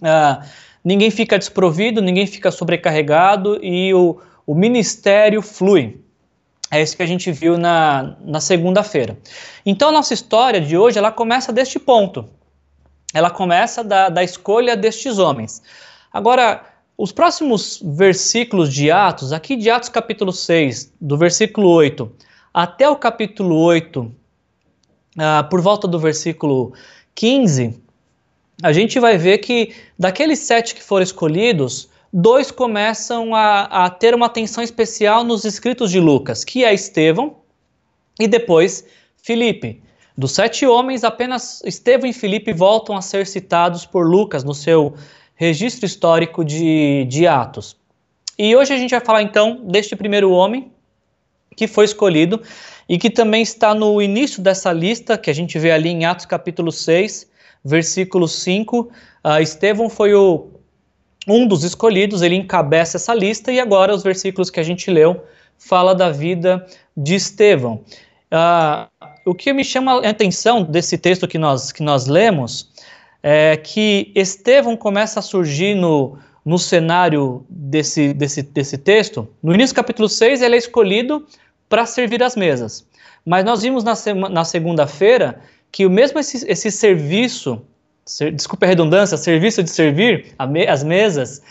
uh, 0.03 0.47
ninguém 0.85 1.11
fica 1.11 1.37
desprovido, 1.37 2.01
ninguém 2.01 2.29
fica 2.29 2.53
sobrecarregado 2.53 3.59
e 3.61 3.93
o, 3.93 4.21
o 4.47 4.55
ministério 4.55 5.43
flui. 5.43 6.01
É 6.71 6.81
isso 6.81 6.97
que 6.97 7.03
a 7.03 7.07
gente 7.07 7.31
viu 7.31 7.59
na, 7.59 8.17
na 8.21 8.41
segunda-feira. 8.41 9.19
Então, 9.65 9.91
a 9.91 9.93
nossa 9.93 10.15
história 10.15 10.61
de 10.61 10.77
hoje 10.77 10.99
ela 10.99 11.13
começa 11.13 11.53
deste 11.53 11.79
ponto. 11.79 12.29
Ela 13.13 13.31
começa 13.31 13.85
da, 13.85 14.09
da 14.09 14.25
escolha 14.25 14.75
destes 14.75 15.19
homens. 15.19 15.63
Agora, 16.11 16.65
os 16.97 17.13
próximos 17.13 17.81
versículos 17.85 18.73
de 18.73 18.91
Atos, 18.91 19.33
aqui 19.33 19.57
de 19.57 19.71
Atos 19.71 19.89
capítulo 19.89 20.33
6, 20.33 20.93
do 21.01 21.17
versículo 21.17 21.69
8 21.69 22.11
até 22.53 22.89
o 22.89 22.97
capítulo 22.97 23.57
8, 23.57 24.13
ah, 25.19 25.43
por 25.45 25.61
volta 25.61 25.89
do 25.89 25.99
versículo 25.99 26.73
15, 27.15 27.81
a 28.63 28.73
gente 28.73 29.01
vai 29.01 29.17
ver 29.17 29.39
que 29.39 29.75
daqueles 29.99 30.41
sete 30.41 30.75
que 30.75 30.83
foram 30.83 31.03
escolhidos, 31.03 31.89
dois 32.13 32.51
começam 32.51 33.35
a, 33.35 33.85
a 33.85 33.91
ter 33.91 34.15
uma 34.15 34.27
atenção 34.27 34.63
especial 34.63 35.25
nos 35.25 35.45
escritos 35.45 35.91
de 35.91 35.99
Lucas, 35.99 36.45
que 36.45 36.65
é 36.65 36.75
Estevão 36.75 37.37
e 38.21 38.29
depois 38.29 38.85
Filipe. 39.17 39.83
Dos 40.17 40.33
sete 40.33 40.67
homens, 40.67 41.05
apenas 41.05 41.63
Estevão 41.65 42.09
e 42.09 42.13
Filipe 42.13 42.53
voltam 42.53 42.97
a 42.97 43.01
ser 43.01 43.27
citados 43.27 43.87
por 43.87 44.07
Lucas 44.07 44.45
no 44.45 44.53
seu 44.53 44.95
registro 45.35 45.87
histórico 45.87 46.45
de, 46.45 47.07
de 47.07 47.27
Atos. 47.27 47.77
E 48.39 48.55
hoje 48.55 48.75
a 48.75 48.77
gente 48.77 48.91
vai 48.91 49.01
falar 49.01 49.23
então 49.23 49.65
deste 49.65 49.97
primeiro 49.97 50.31
homem 50.31 50.71
que 51.57 51.67
foi 51.67 51.85
escolhido 51.85 52.43
e 52.89 52.99
que 52.99 53.09
também 53.09 53.43
está 53.43 53.75
no 53.75 54.03
início 54.03 54.43
dessa 54.43 54.73
lista 54.73 55.17
que 55.17 55.31
a 55.31 55.35
gente 55.35 55.59
vê 55.59 55.71
ali 55.71 55.89
em 55.89 56.05
Atos 56.05 56.27
capítulo 56.27 56.71
6, 56.71 57.31
versículo 57.65 58.29
5. 58.29 58.91
Uh, 59.25 59.41
Estevão 59.41 59.89
foi 59.89 60.15
o 60.15 60.51
um 61.27 61.47
dos 61.47 61.65
escolhidos, 61.65 62.23
ele 62.23 62.35
encabeça 62.35 62.97
essa 62.97 63.15
lista, 63.15 63.53
e 63.53 63.61
agora 63.61 63.95
os 63.95 64.03
versículos 64.03 64.51
que 64.51 64.61
a 64.61 64.63
gente 64.63 64.91
leu 64.91 65.25
fala 65.57 65.95
da 65.95 66.11
vida 66.11 66.67
de 66.97 67.15
Estevão. 67.15 67.85
Uh, 68.33 68.89
o 69.25 69.35
que 69.35 69.53
me 69.53 69.65
chama 69.65 70.01
a 70.01 70.09
atenção 70.09 70.63
desse 70.63 70.99
texto 70.99 71.29
que 71.29 71.39
nós, 71.39 71.71
que 71.71 71.83
nós 71.83 72.07
lemos 72.07 72.71
é 73.23 73.57
que 73.57 74.11
Estevão 74.15 74.77
começa 74.77 75.21
a 75.21 75.23
surgir 75.23 75.75
no, 75.75 76.19
no 76.45 76.59
cenário 76.59 77.47
desse, 77.49 78.13
desse, 78.13 78.43
desse 78.43 78.77
texto. 78.77 79.29
No 79.43 79.55
início 79.55 79.75
do 79.75 79.77
capítulo 79.77 80.09
6, 80.09 80.43
ele 80.43 80.57
é 80.57 80.59
escolhido 80.59 81.25
para 81.69 81.87
servir 81.87 82.23
as 82.23 82.35
mesas. 82.35 82.85
Mas 83.25 83.45
nós 83.45 83.63
vimos 83.63 83.85
na, 83.85 83.95
na 84.29 84.45
segunda-feira 84.45 85.41
que 85.71 85.87
o 85.87 85.91
mesmo 85.91 86.19
esse, 86.19 86.45
esse 86.51 86.71
serviço 86.71 87.63
ser, 88.05 88.33
desculpe 88.33 88.65
a 88.65 88.69
redundância, 88.69 89.17
serviço 89.17 89.63
de 89.63 89.71
servir 89.71 90.35
as 90.69 90.83
mesas, 90.83 91.43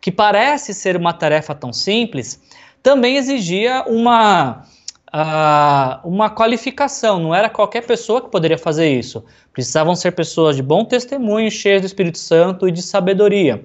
que 0.00 0.12
parece 0.12 0.72
ser 0.72 0.96
uma 0.96 1.12
tarefa 1.12 1.54
tão 1.54 1.72
simples, 1.72 2.40
também 2.82 3.16
exigia 3.16 3.84
uma, 3.88 4.64
uh, 5.08 6.08
uma 6.08 6.30
qualificação, 6.30 7.18
não 7.18 7.34
era 7.34 7.48
qualquer 7.48 7.84
pessoa 7.84 8.20
que 8.20 8.30
poderia 8.30 8.58
fazer 8.58 8.88
isso. 8.88 9.24
Precisavam 9.52 9.96
ser 9.96 10.12
pessoas 10.12 10.54
de 10.54 10.62
bom 10.62 10.84
testemunho, 10.84 11.50
cheias 11.50 11.82
do 11.82 11.86
Espírito 11.86 12.18
Santo 12.18 12.68
e 12.68 12.72
de 12.72 12.82
sabedoria. 12.82 13.64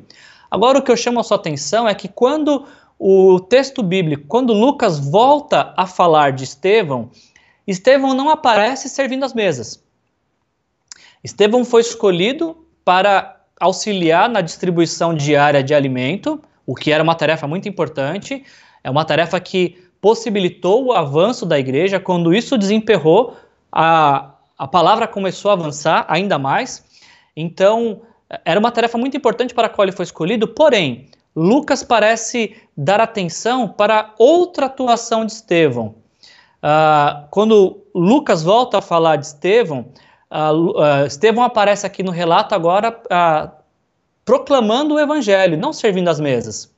Agora, 0.50 0.80
o 0.80 0.82
que 0.82 0.92
eu 0.92 0.98
chamo 0.98 1.20
a 1.20 1.24
sua 1.24 1.38
atenção 1.38 1.88
é 1.88 1.94
que 1.94 2.08
quando 2.08 2.66
o 2.98 3.40
texto 3.40 3.82
bíblico, 3.82 4.26
quando 4.28 4.54
Lucas 4.54 5.00
volta 5.00 5.74
a 5.78 5.86
falar 5.86 6.32
de 6.32 6.44
Estevão, 6.44 7.10
Estevão 7.66 8.14
não 8.14 8.30
aparece 8.30 8.90
servindo 8.90 9.24
as 9.24 9.34
mesas. 9.34 9.84
Estevão 11.24 11.64
foi 11.64 11.82
escolhido 11.82 12.66
para 12.84 13.38
auxiliar 13.60 14.28
na 14.28 14.42
distribuição 14.42 15.14
diária 15.14 15.64
de 15.64 15.74
alimento, 15.74 16.42
o 16.66 16.74
que 16.74 16.92
era 16.92 17.04
uma 17.04 17.16
tarefa 17.16 17.48
muito 17.48 17.70
importante, 17.70 18.44
é 18.84 18.90
uma 18.90 19.06
tarefa 19.06 19.40
que 19.40 19.78
possibilitou 20.02 20.86
o 20.86 20.94
avanço 20.94 21.46
da 21.46 21.60
igreja. 21.60 22.00
Quando 22.00 22.34
isso 22.34 22.58
desemperrou, 22.58 23.36
a, 23.72 24.32
a 24.58 24.68
palavra 24.68 25.08
começou 25.08 25.52
a 25.52 25.54
avançar 25.54 26.06
ainda 26.08 26.40
mais. 26.40 26.84
Então, 27.36 28.02
era 28.44 28.60
uma 28.60 28.72
tarefa 28.72 28.98
muito 28.98 29.16
importante 29.16 29.54
para 29.54 29.68
a 29.68 29.70
qual 29.70 29.86
ele 29.86 29.96
foi 29.96 30.04
escolhido, 30.04 30.48
porém, 30.48 31.08
Lucas 31.36 31.84
parece 31.84 32.56
dar 32.76 33.00
atenção 33.00 33.68
para 33.68 34.14
outra 34.18 34.66
atuação 34.66 35.26
de 35.26 35.34
Estevão. 35.34 35.96
Uh, 36.62 37.28
quando 37.30 37.84
Lucas 37.96 38.44
volta 38.44 38.80
a 38.80 38.82
falar 38.82 39.16
de 39.16 39.28
Estevão, 39.28 39.88
Estevão 41.06 41.44
aparece 41.44 41.86
aqui 41.86 42.04
no 42.04 42.12
relato 42.12 42.56
agora 42.56 43.02
proclamando 44.24 44.96
o 44.96 45.00
evangelho, 45.00 45.58
não 45.58 45.74
servindo 45.74 46.10
as 46.10 46.20
mesas. 46.20 46.72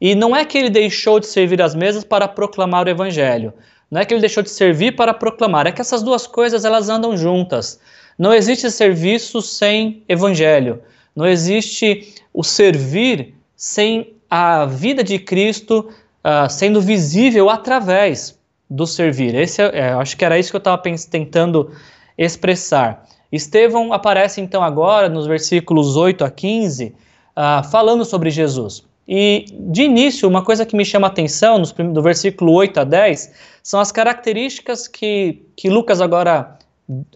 E 0.00 0.14
não 0.14 0.34
é 0.34 0.44
que 0.44 0.58
ele 0.58 0.68
deixou 0.68 1.20
de 1.20 1.26
servir 1.26 1.62
as 1.62 1.74
mesas 1.74 2.02
para 2.04 2.26
proclamar 2.26 2.86
o 2.86 2.90
evangelho. 2.90 3.52
Não 3.90 4.00
é 4.00 4.04
que 4.04 4.12
ele 4.12 4.20
deixou 4.20 4.42
de 4.42 4.50
servir 4.50 4.96
para 4.96 5.14
proclamar. 5.14 5.66
É 5.66 5.72
que 5.72 5.80
essas 5.80 6.02
duas 6.02 6.26
coisas 6.26 6.64
elas 6.64 6.88
andam 6.88 7.16
juntas. 7.16 7.78
Não 8.18 8.34
existe 8.34 8.70
serviço 8.70 9.40
sem 9.40 10.02
evangelho. 10.08 10.82
Não 11.14 11.26
existe 11.26 12.14
o 12.32 12.42
servir 12.42 13.34
sem 13.54 14.14
a 14.28 14.64
vida 14.64 15.04
de 15.04 15.18
Cristo 15.18 15.88
uh, 16.24 16.50
sendo 16.50 16.80
visível 16.80 17.48
através 17.48 18.38
do 18.68 18.86
servir. 18.86 19.34
Esse 19.34 19.62
é, 19.62 19.78
é, 19.78 19.92
acho 19.92 20.16
que 20.16 20.24
era 20.24 20.38
isso 20.38 20.50
que 20.50 20.56
eu 20.56 20.58
estava 20.58 20.82
tentando 21.10 21.70
expressar. 22.16 23.06
Estevão 23.30 23.92
aparece 23.92 24.40
então 24.40 24.62
agora 24.62 25.08
nos 25.08 25.26
versículos 25.26 25.96
8 25.96 26.24
a 26.24 26.30
15, 26.30 26.86
uh, 26.86 26.94
ah, 27.34 27.62
falando 27.62 28.04
sobre 28.04 28.30
Jesus. 28.30 28.84
E 29.08 29.46
de 29.58 29.82
início, 29.82 30.28
uma 30.28 30.44
coisa 30.44 30.64
que 30.64 30.76
me 30.76 30.84
chama 30.84 31.06
a 31.06 31.10
atenção, 31.10 31.58
nos, 31.58 31.72
do 31.72 32.02
versículo 32.02 32.52
8 32.52 32.80
a 32.80 32.84
10, 32.84 33.32
são 33.62 33.80
as 33.80 33.90
características 33.90 34.86
que, 34.86 35.42
que 35.56 35.68
Lucas 35.68 36.00
agora 36.00 36.58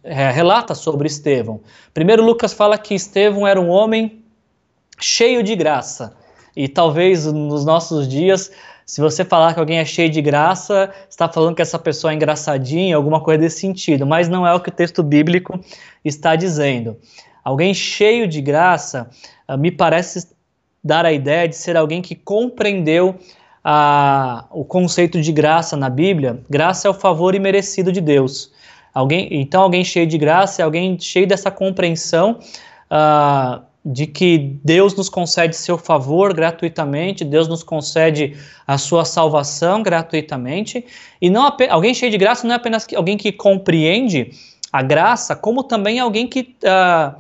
é, 0.03 0.31
relata 0.31 0.75
sobre 0.75 1.07
Estevão. 1.07 1.61
Primeiro, 1.93 2.25
Lucas 2.25 2.53
fala 2.53 2.79
que 2.79 2.95
Estevão 2.95 3.47
era 3.47 3.61
um 3.61 3.69
homem 3.69 4.25
cheio 4.99 5.43
de 5.43 5.55
graça. 5.55 6.17
E 6.57 6.69
talvez 6.69 7.31
nos 7.31 7.65
nossos 7.65 8.09
dias 8.09 8.51
se 8.87 9.01
você 9.01 9.25
falar 9.25 9.53
que 9.53 9.59
alguém 9.59 9.79
é 9.79 9.85
cheio 9.85 10.09
de 10.09 10.23
graça, 10.23 10.89
está 11.11 11.29
falando 11.29 11.57
que 11.57 11.63
essa 11.63 11.77
pessoa 11.77 12.13
é 12.13 12.15
engraçadinha, 12.15 12.95
alguma 12.95 13.21
coisa 13.21 13.41
desse 13.41 13.59
sentido, 13.59 14.07
mas 14.07 14.29
não 14.29 14.47
é 14.47 14.55
o 14.55 14.61
que 14.61 14.69
o 14.69 14.73
texto 14.73 15.03
bíblico 15.03 15.59
está 16.05 16.37
dizendo. 16.37 16.97
Alguém 17.43 17.75
cheio 17.75 18.29
de 18.29 18.41
graça 18.41 19.11
uh, 19.49 19.59
me 19.59 19.73
parece 19.73 20.29
dar 20.83 21.05
a 21.05 21.13
ideia 21.13 21.49
de 21.49 21.57
ser 21.57 21.77
alguém 21.77 22.01
que 22.01 22.15
compreendeu 22.15 23.11
uh, 23.65 24.45
o 24.53 24.65
conceito 24.65 25.21
de 25.21 25.33
graça 25.33 25.77
na 25.77 25.91
Bíblia. 25.91 26.41
Graça 26.49 26.87
é 26.87 26.91
o 26.91 26.95
favor 26.95 27.35
imerecido 27.35 27.91
de 27.91 28.01
Deus. 28.01 28.53
Alguém, 28.95 29.29
então, 29.33 29.63
alguém 29.63 29.85
cheio 29.85 30.07
de 30.07 30.17
graça 30.17 30.63
é 30.63 30.65
alguém 30.65 30.97
cheio 30.99 31.27
dessa 31.27 31.51
compreensão 31.51 32.39
uh, 32.89 33.63
de 33.89 34.05
que 34.05 34.59
Deus 34.65 34.97
nos 34.97 35.09
concede 35.09 35.55
seu 35.55 35.79
favor 35.79 36.35
gratuitamente, 36.35 37.25
Deus 37.25 37.47
nos 37.47 37.63
concede 37.63 38.37
a 38.67 38.77
sua 38.77 39.05
salvação 39.05 39.81
gratuitamente, 39.81 40.85
e 41.23 41.31
não 41.31 41.49
alguém 41.71 41.95
cheio 41.95 42.11
de 42.11 42.19
graça 42.19 42.45
não 42.45 42.55
é 42.55 42.57
apenas 42.57 42.85
alguém 42.97 43.17
que 43.17 43.31
compreende 43.31 44.33
a 44.73 44.83
graça, 44.83 45.37
como 45.37 45.63
também 45.63 46.01
alguém 46.01 46.27
que 46.27 46.57
uh, 46.65 47.15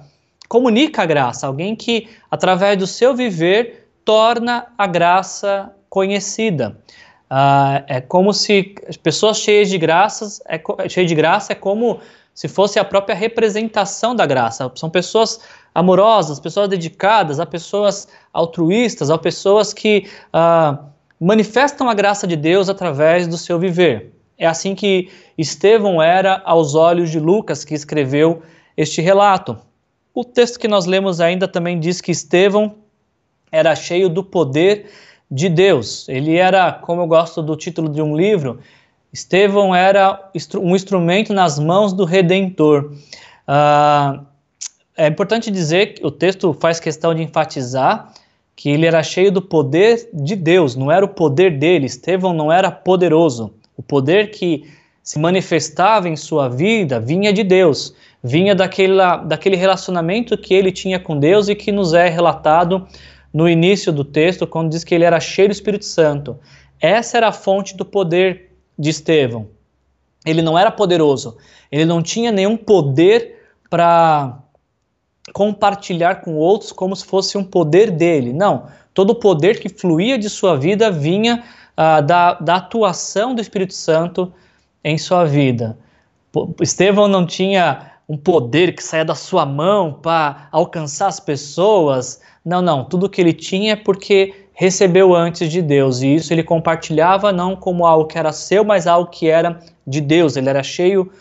comunica 0.49 1.03
a 1.03 1.07
graça, 1.07 1.47
alguém 1.47 1.77
que, 1.77 2.09
através 2.29 2.77
do 2.77 2.87
seu 2.87 3.15
viver, 3.15 3.89
torna 4.05 4.67
a 4.77 4.89
graça 4.89 5.73
conhecida. 5.89 6.77
Uh, 7.31 7.83
é 7.87 8.01
como 8.01 8.33
se 8.33 8.75
pessoas 9.05 9.39
cheias 9.39 9.69
de 9.69 9.79
graças, 9.79 10.43
é, 10.49 10.61
cheias 10.89 11.09
de 11.09 11.15
graça 11.15 11.53
é 11.53 11.57
como 11.57 12.01
se 12.37 12.49
fosse 12.49 12.79
a 12.79 12.85
própria 12.85 13.17
representação 13.17 14.15
da 14.15 14.27
graça. 14.27 14.71
São 14.75 14.91
pessoas 14.91 15.41
amorosas, 15.75 16.39
pessoas 16.39 16.69
dedicadas, 16.69 17.41
a 17.41 17.47
pessoas 17.47 18.07
altruístas, 18.31 19.09
a 19.09 19.17
pessoas 19.17 19.73
que 19.73 20.07
uh, 20.35 20.79
manifestam 21.19 21.89
a 21.89 21.95
graça 21.95 22.27
de 22.27 22.37
Deus 22.37 22.69
através 22.69 23.27
do 23.27 23.39
seu 23.39 23.59
viver. 23.59 24.13
É 24.37 24.47
assim 24.47 24.75
que 24.75 25.11
Estevão 25.39 26.03
era 26.03 26.43
aos 26.45 26.75
olhos 26.75 27.11
de 27.11 27.19
Lucas, 27.19 27.65
que 27.65 27.73
escreveu 27.73 28.43
este 28.77 29.01
relato. 29.01 29.57
O 30.13 30.23
texto 30.23 30.61
que 30.61 30.69
nós 30.69 30.85
lemos 30.85 31.23
ainda 31.23 31.49
também 31.49 31.81
diz 31.81 32.03
que 32.03 32.13
Estevão 32.13 32.75
era 33.51 33.75
cheio 33.75 34.11
do 34.11 34.23
poder 34.23 34.91
de 35.31 35.49
Deus. 35.49 36.07
Ele 36.07 36.37
era, 36.37 36.71
como 36.71 37.01
eu 37.01 37.07
gosto 37.07 37.43
do 37.43 37.57
título 37.57 37.89
de 37.89 38.03
um 38.03 38.15
livro, 38.15 38.61
Estevão 39.13 39.75
era 39.75 40.31
um 40.61 40.75
instrumento 40.75 41.33
nas 41.33 41.59
mãos 41.59 41.93
do 41.93 42.05
Redentor. 42.05 42.93
Uh, 43.49 44.25
é 44.97 45.07
importante 45.07 45.51
dizer 45.51 45.95
que 45.95 46.07
o 46.07 46.11
texto 46.11 46.53
faz 46.55 46.81
questão 46.81 47.15
de 47.15 47.23
enfatizar 47.23 48.13
que 48.57 48.71
ele 48.71 48.87
era 48.87 49.03
cheio 49.03 49.31
do 49.31 49.43
poder 49.43 50.09
de 50.15 50.35
Deus, 50.35 50.75
não 50.75 50.91
era 50.91 51.05
o 51.05 51.09
poder 51.09 51.59
dele. 51.59 51.85
Estevão 51.85 52.33
não 52.33 52.51
era 52.51 52.71
poderoso. 52.71 53.53
O 53.77 53.83
poder 53.83 54.31
que 54.31 54.65
se 55.03 55.19
manifestava 55.19 56.09
em 56.09 56.17
sua 56.17 56.49
vida 56.49 56.99
vinha 56.99 57.33
de 57.33 57.45
Deus, 57.45 57.95
vinha 58.25 58.55
daquela, 58.55 59.19
daquele 59.19 59.55
relacionamento 59.55 60.39
que 60.39 60.55
ele 60.55 60.73
tinha 60.73 60.99
com 60.99 61.19
Deus 61.19 61.49
e 61.49 61.55
que 61.55 61.71
nos 61.71 61.93
é 61.93 62.09
relatado 62.09 62.89
no 63.33 63.47
início 63.47 63.93
do 63.93 64.03
texto, 64.03 64.47
quando 64.47 64.71
diz 64.71 64.83
que 64.83 64.95
ele 64.95 65.05
era 65.05 65.21
cheio 65.21 65.49
do 65.49 65.53
Espírito 65.53 65.85
Santo. 65.85 66.39
Essa 66.81 67.19
era 67.19 67.29
a 67.29 67.33
fonte 67.33 67.77
do 67.77 67.85
poder 67.85 68.46
de 68.79 68.91
Estevão. 68.91 69.49
Ele 70.25 70.43
não 70.43 70.59
era 70.59 70.71
poderoso, 70.71 71.37
ele 71.71 71.85
não 71.85 72.03
tinha 72.03 72.33
nenhum 72.33 72.57
poder 72.57 73.37
para 73.71 74.39
compartilhar 75.33 76.17
com 76.17 76.35
outros 76.37 76.73
como 76.73 76.95
se 76.95 77.05
fosse 77.05 77.37
um 77.37 77.45
poder 77.45 77.91
dele. 77.91 78.33
Não, 78.33 78.67
todo 78.95 79.11
o 79.11 79.15
poder 79.15 79.61
que 79.61 79.69
fluía 79.69 80.19
de 80.19 80.29
sua 80.29 80.57
vida 80.57 80.91
vinha 80.91 81.45
ah, 81.77 82.01
da, 82.01 82.35
da 82.35 82.57
atuação 82.57 83.35
do 83.35 83.41
Espírito 83.41 83.75
Santo 83.75 84.33
em 84.83 84.97
sua 84.99 85.25
vida. 85.25 85.77
Estevão 86.61 87.09
não 87.09 87.27
tinha 87.27 87.93
um 88.09 88.17
poder 88.17 88.75
que 88.75 88.83
saia 88.83 89.05
da 89.05 89.15
sua 89.15 89.45
mão 89.45 89.93
para 89.93 90.49
alcançar 90.53 91.09
as 91.09 91.19
pessoas. 91.19 92.21
Não, 92.45 92.63
não. 92.63 92.85
Tudo 92.85 93.09
que 93.09 93.21
ele 93.21 93.33
tinha 93.33 93.73
é 93.73 93.77
porque 93.77 94.46
recebeu 94.59 95.15
antes 95.15 95.51
de 95.53 95.61
Deus. 95.61 96.01
E 96.01 96.15
isso 96.15 96.33
ele 96.33 96.43
compartilhava 96.43 97.31
não 97.31 97.55
como 97.55 97.87
algo 97.87 98.07
que 98.07 98.19
era 98.19 98.33
seu, 98.33 98.65
mas 98.65 98.87
algo 98.87 99.11
que 99.11 99.29
era 99.29 99.61
de 99.87 100.01
Deus. 100.01 100.35
Ele 100.35 100.49
era 100.49 100.63
cheio 100.63 101.13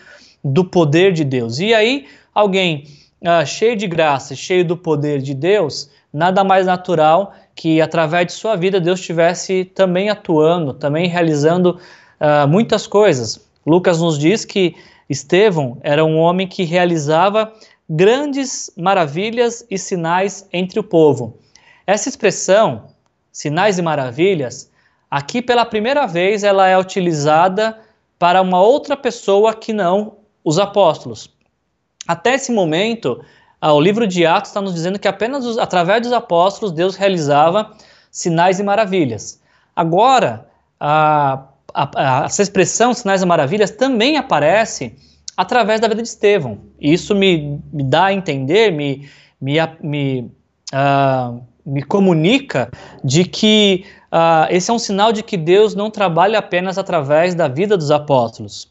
do 0.43 0.63
poder 0.63 1.11
de 1.11 1.25
Deus. 1.25 1.59
E 1.59 1.73
aí, 1.73 2.07
alguém 2.33 2.85
uh, 3.21 3.45
cheio 3.45 3.75
de 3.75 3.87
graça, 3.87 4.33
cheio 4.33 4.63
do 4.63 4.77
poder 4.77 5.21
de 5.21 5.33
Deus, 5.33 5.89
nada 6.13 6.43
mais 6.45 6.65
natural 6.65 7.33
que 7.53 7.81
através 7.81 8.27
de 8.27 8.33
sua 8.33 8.55
vida 8.55 8.79
Deus 8.79 8.99
estivesse 9.01 9.65
também 9.65 10.09
atuando, 10.09 10.73
também 10.73 11.07
realizando 11.07 11.77
uh, 12.21 12.47
muitas 12.47 12.87
coisas. 12.87 13.45
Lucas 13.65 13.99
nos 13.99 14.17
diz 14.17 14.45
que 14.45 14.75
Estevão 15.09 15.77
era 15.81 16.05
um 16.05 16.17
homem 16.17 16.47
que 16.47 16.63
realizava 16.63 17.51
grandes 17.89 18.71
maravilhas 18.77 19.65
e 19.69 19.77
sinais 19.77 20.47
entre 20.53 20.79
o 20.79 20.83
povo. 20.83 21.37
Essa 21.85 22.09
expressão, 22.09 22.94
sinais 23.35 23.77
e 23.77 23.81
maravilhas, 23.81 24.71
aqui 25.11 25.41
pela 25.41 25.65
primeira 25.65 26.07
vez 26.07 26.41
ela 26.41 26.69
é 26.69 26.77
utilizada 26.77 27.77
para 28.17 28.41
uma 28.41 28.61
outra 28.61 28.95
pessoa 28.95 29.53
que 29.53 29.73
não 29.73 30.19
os 30.41 30.57
apóstolos. 30.57 31.29
Até 32.07 32.35
esse 32.35 32.49
momento, 32.49 33.21
ah, 33.59 33.73
o 33.73 33.81
livro 33.81 34.07
de 34.07 34.25
Atos 34.25 34.51
está 34.51 34.61
nos 34.61 34.73
dizendo 34.73 34.97
que 34.97 35.05
apenas 35.05 35.45
os, 35.45 35.57
através 35.57 36.01
dos 36.01 36.13
apóstolos 36.13 36.71
Deus 36.71 36.95
realizava 36.95 37.75
sinais 38.09 38.57
e 38.61 38.63
maravilhas. 38.63 39.41
Agora, 39.75 40.47
a, 40.79 41.43
a, 41.73 42.23
essa 42.23 42.41
expressão 42.41 42.93
sinais 42.93 43.21
e 43.21 43.25
maravilhas 43.25 43.69
também 43.69 44.15
aparece 44.15 44.95
através 45.35 45.81
da 45.81 45.89
vida 45.89 46.01
de 46.01 46.07
Estevão. 46.07 46.59
Isso 46.79 47.13
me, 47.13 47.61
me 47.73 47.83
dá 47.83 48.05
a 48.05 48.13
entender, 48.13 48.71
me, 48.71 49.09
me, 49.41 49.55
me, 49.83 50.31
uh, 50.73 51.43
me 51.65 51.81
comunica 51.81 52.69
de 53.03 53.25
que 53.25 53.85
uh, 54.11 54.47
esse 54.49 54.69
é 54.69 54.73
um 54.73 54.79
sinal 54.79 55.11
de 55.11 55.23
que 55.23 55.35
Deus 55.35 55.73
não 55.73 55.89
trabalha 55.89 56.39
apenas 56.39 56.77
através 56.77 57.33
da 57.33 57.47
vida 57.47 57.75
dos 57.75 57.89
apóstolos. 57.89 58.69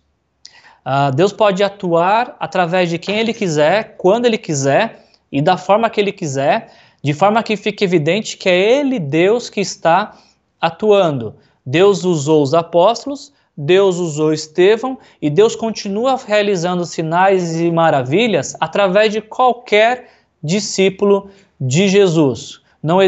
Uh, 0.87 1.15
Deus 1.15 1.33
pode 1.33 1.65
atuar 1.65 2.37
através 2.39 2.89
de 2.89 2.99
quem 2.99 3.19
Ele 3.19 3.33
quiser, 3.33 3.97
quando 3.97 4.27
Ele 4.27 4.39
quiser 4.39 5.07
e 5.33 5.43
da 5.43 5.57
forma 5.57 5.91
que 5.91 6.01
Ele 6.01 6.13
quiser, 6.13 6.73
de 7.03 7.13
forma 7.13 7.43
que 7.43 7.57
fique 7.57 7.83
evidente 7.83 8.37
que 8.37 8.49
é 8.49 8.79
Ele, 8.79 8.99
Deus, 8.99 9.51
que 9.51 9.61
está 9.61 10.17
atuando. 10.61 11.35
Deus 11.67 12.05
usou 12.05 12.43
os 12.43 12.55
apóstolos, 12.55 13.33
Deus 13.57 13.97
usou 13.97 14.33
Estevão 14.33 14.99
e 15.21 15.31
Deus 15.31 15.57
continua 15.57 16.17
realizando 16.17 16.85
sinais 16.85 17.59
e 17.61 17.71
maravilhas 17.71 18.55
através 18.61 19.13
de 19.13 19.21
qualquer 19.21 20.11
discípulo 20.43 21.31
de 21.61 21.89
Jesus. 21.89 22.64
Não, 22.85 22.99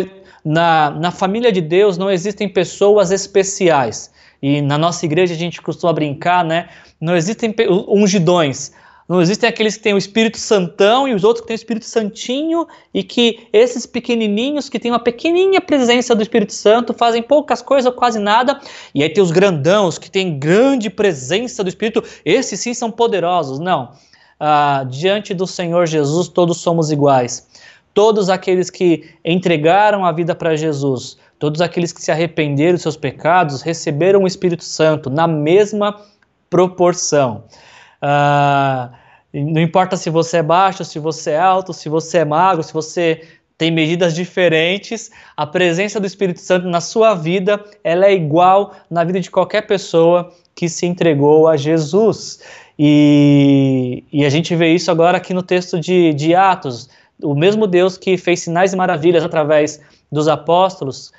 na, 0.43 0.91
na 0.91 1.11
família 1.11 1.53
de 1.53 1.61
Deus 1.61 1.99
não 1.99 2.11
existem 2.11 2.49
pessoas 2.49 3.11
especiais. 3.11 4.11
E 4.41 4.63
na 4.63 4.79
nossa 4.79 5.05
igreja 5.05 5.35
a 5.35 5.37
gente 5.37 5.61
costuma 5.61 5.93
brincar, 5.93 6.43
né? 6.43 6.71
Não 6.99 7.15
existem 7.15 7.55
ungidões. 7.87 8.73
Não 9.07 9.21
existem 9.21 9.49
aqueles 9.49 9.77
que 9.77 9.83
têm 9.83 9.93
o 9.93 9.99
Espírito 9.99 10.39
Santão 10.39 11.07
e 11.07 11.15
os 11.15 11.25
outros 11.25 11.43
que 11.43 11.49
têm 11.49 11.55
o 11.55 11.61
Espírito 11.63 11.85
Santinho, 11.85 12.67
e 12.93 13.05
que 13.05 13.47
esses 13.53 13.87
pequenininhos 13.87 14.69
que 14.69 14.81
têm 14.81 14.91
uma 14.91 14.99
pequenininha 14.99 15.61
presença 15.61 16.15
do 16.15 16.23
Espírito 16.23 16.53
Santo 16.53 16.93
fazem 16.93 17.23
poucas 17.23 17.63
coisas 17.63 17.87
ou 17.87 17.93
quase 17.93 18.19
nada, 18.19 18.61
e 18.93 19.03
aí 19.03 19.09
tem 19.09 19.23
os 19.23 19.31
grandãos 19.31 19.97
que 19.97 20.11
têm 20.11 20.39
grande 20.39 20.91
presença 20.91 21.63
do 21.63 21.69
Espírito, 21.69 22.03
esses 22.25 22.59
sim 22.59 22.75
são 22.75 22.91
poderosos. 22.91 23.61
Não. 23.61 23.93
Ah, 24.41 24.85
diante 24.89 25.33
do 25.33 25.47
Senhor 25.47 25.87
Jesus, 25.87 26.29
todos 26.29 26.59
somos 26.59 26.91
iguais. 26.91 27.47
Todos 27.97 28.29
aqueles 28.29 28.69
que 28.69 29.09
entregaram 29.25 30.05
a 30.05 30.13
vida 30.13 30.35
para 30.35 30.55
Jesus, 30.55 31.17
todos 31.39 31.63
aqueles 31.63 31.95
que 31.95 32.03
se 32.03 32.13
arrependeram 32.13 32.75
dos 32.75 32.83
seus 32.83 32.95
pecados, 32.95 33.63
receberam 33.63 34.25
o 34.25 34.27
Espírito 34.27 34.65
Santo 34.65 35.09
na 35.09 35.27
mesma 35.27 35.99
proporção. 36.51 37.45
Uh, 38.03 38.95
não 39.33 39.63
importa 39.63 39.97
se 39.97 40.11
você 40.11 40.37
é 40.37 40.43
baixo, 40.43 40.85
se 40.85 40.99
você 40.99 41.31
é 41.31 41.39
alto, 41.39 41.73
se 41.73 41.89
você 41.89 42.19
é 42.19 42.25
magro, 42.27 42.63
se 42.63 42.75
você 42.75 43.23
tem 43.57 43.71
medidas 43.71 44.15
diferentes, 44.15 45.11
a 45.35 45.47
presença 45.47 45.99
do 45.99 46.07
Espírito 46.07 46.41
Santo 46.41 46.69
na 46.69 46.83
sua 46.83 47.15
vida, 47.15 47.65
ela 47.83 48.05
é 48.05 48.13
igual 48.13 48.75
na 48.91 49.05
vida 49.05 49.21
de 49.21 49.31
qualquer 49.31 49.67
pessoa 49.67 50.31
que 50.55 50.69
se 50.69 50.85
entregou 50.85 51.49
a 51.49 51.57
Jesus. 51.57 52.43
E, 52.79 54.05
e 54.13 54.23
a 54.23 54.29
gente 54.29 54.55
vê 54.55 54.75
isso 54.75 54.91
agora 54.91 55.17
aqui 55.17 55.33
no 55.33 55.43
texto 55.43 55.81
de, 55.81 56.13
de 56.13 56.35
Atos. 56.35 56.91
O 57.23 57.35
mesmo 57.35 57.67
Deus 57.67 57.97
que 57.97 58.17
fez 58.17 58.41
sinais 58.41 58.73
e 58.73 58.77
maravilhas 58.77 59.25
através 59.25 59.81
dos 60.11 60.29
apóstolos 60.29 61.13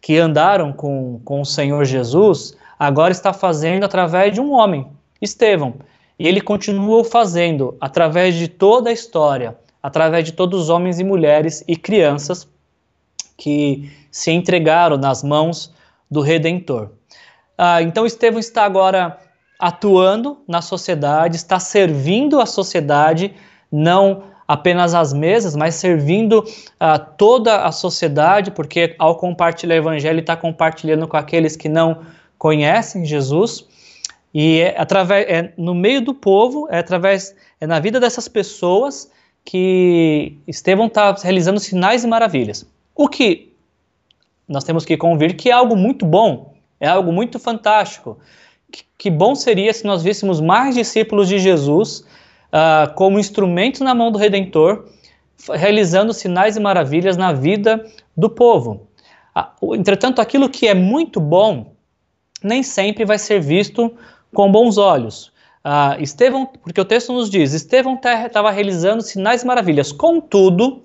que 0.00 0.18
andaram 0.18 0.72
com, 0.72 1.20
com 1.24 1.40
o 1.40 1.44
Senhor 1.44 1.84
Jesus, 1.84 2.56
agora 2.78 3.12
está 3.12 3.32
fazendo 3.32 3.84
através 3.84 4.32
de 4.32 4.40
um 4.40 4.52
homem, 4.52 4.86
Estevão. 5.20 5.74
E 6.18 6.26
ele 6.26 6.40
continuou 6.40 7.04
fazendo 7.04 7.76
através 7.80 8.34
de 8.34 8.48
toda 8.48 8.90
a 8.90 8.92
história, 8.92 9.56
através 9.82 10.24
de 10.24 10.32
todos 10.32 10.62
os 10.62 10.68
homens 10.68 10.98
e 10.98 11.04
mulheres 11.04 11.64
e 11.66 11.76
crianças 11.76 12.48
que 13.36 13.90
se 14.10 14.30
entregaram 14.30 14.96
nas 14.96 15.22
mãos 15.22 15.72
do 16.10 16.20
Redentor. 16.20 16.90
Ah, 17.58 17.82
então 17.82 18.06
Estevão 18.06 18.40
está 18.40 18.64
agora 18.64 19.18
atuando 19.58 20.38
na 20.46 20.60
sociedade, 20.60 21.36
está 21.36 21.58
servindo 21.58 22.40
a 22.40 22.46
sociedade, 22.46 23.34
não 23.70 24.22
apenas 24.46 24.94
às 24.94 25.12
mesas, 25.12 25.56
mas 25.56 25.74
servindo 25.74 26.44
a 26.78 26.98
toda 26.98 27.64
a 27.64 27.72
sociedade, 27.72 28.50
porque 28.50 28.94
ao 28.98 29.16
compartilhar 29.16 29.74
o 29.74 29.78
evangelho 29.78 30.20
está 30.20 30.36
compartilhando 30.36 31.08
com 31.08 31.16
aqueles 31.16 31.56
que 31.56 31.68
não 31.68 32.02
conhecem 32.38 33.04
Jesus. 33.04 33.66
E 34.32 34.60
é 34.60 34.80
através, 34.80 35.26
é 35.28 35.52
no 35.56 35.74
meio 35.74 36.00
do 36.00 36.14
povo, 36.14 36.68
é 36.70 36.78
através, 36.78 37.34
é 37.60 37.66
na 37.66 37.80
vida 37.80 37.98
dessas 37.98 38.28
pessoas 38.28 39.10
que 39.44 40.36
Estevão 40.46 40.86
está 40.86 41.12
realizando 41.12 41.58
sinais 41.58 42.04
e 42.04 42.06
maravilhas. 42.06 42.66
O 42.94 43.08
que 43.08 43.52
nós 44.48 44.64
temos 44.64 44.84
que 44.84 44.96
convir 44.96 45.36
que 45.36 45.50
é 45.50 45.52
algo 45.52 45.76
muito 45.76 46.04
bom, 46.04 46.54
é 46.78 46.88
algo 46.88 47.12
muito 47.12 47.38
fantástico. 47.38 48.18
Que, 48.70 48.84
que 48.98 49.10
bom 49.10 49.34
seria 49.34 49.72
se 49.72 49.84
nós 49.84 50.02
víssemos 50.02 50.40
mais 50.40 50.74
discípulos 50.74 51.28
de 51.28 51.38
Jesus 51.38 52.04
uh, 52.56 52.92
como 52.94 53.18
instrumentos 53.18 53.82
na 53.82 53.94
mão 53.94 54.10
do 54.10 54.18
Redentor, 54.18 54.86
realizando 55.54 56.14
sinais 56.14 56.56
e 56.56 56.60
maravilhas 56.60 57.16
na 57.16 57.32
vida 57.32 57.84
do 58.16 58.30
povo. 58.30 58.88
Uh, 59.60 59.74
entretanto, 59.74 60.20
aquilo 60.20 60.48
que 60.48 60.66
é 60.66 60.74
muito 60.74 61.20
bom 61.20 61.74
nem 62.42 62.62
sempre 62.62 63.04
vai 63.04 63.18
ser 63.18 63.40
visto 63.40 63.92
com 64.32 64.50
bons 64.50 64.78
olhos. 64.78 65.32
Uh, 65.64 66.00
Estevão, 66.00 66.46
porque 66.46 66.80
o 66.80 66.84
texto 66.84 67.12
nos 67.12 67.28
diz, 67.28 67.52
Estevão 67.52 67.98
estava 68.02 68.50
realizando 68.50 69.02
sinais 69.02 69.42
e 69.42 69.46
maravilhas, 69.46 69.92
contudo, 69.92 70.82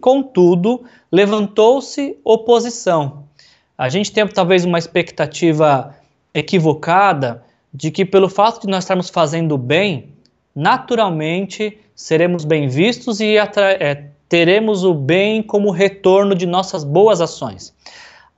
contudo, 0.00 0.82
levantou-se 1.10 2.16
oposição. 2.24 3.24
A 3.76 3.88
gente 3.88 4.10
tem 4.10 4.26
talvez 4.26 4.64
uma 4.64 4.78
expectativa 4.78 5.94
equivocada 6.34 7.44
de 7.74 7.90
que 7.90 8.04
pelo 8.04 8.28
fato 8.28 8.62
de 8.62 8.68
nós 8.68 8.84
estarmos 8.84 9.10
fazendo 9.10 9.58
bem, 9.58 10.11
naturalmente 10.54 11.78
seremos 11.94 12.44
bem 12.44 12.68
vistos 12.68 13.20
e 13.20 13.36
é, 13.36 14.06
teremos 14.28 14.84
o 14.84 14.94
bem 14.94 15.42
como 15.42 15.70
retorno 15.70 16.34
de 16.34 16.46
nossas 16.46 16.84
boas 16.84 17.20
ações. 17.20 17.74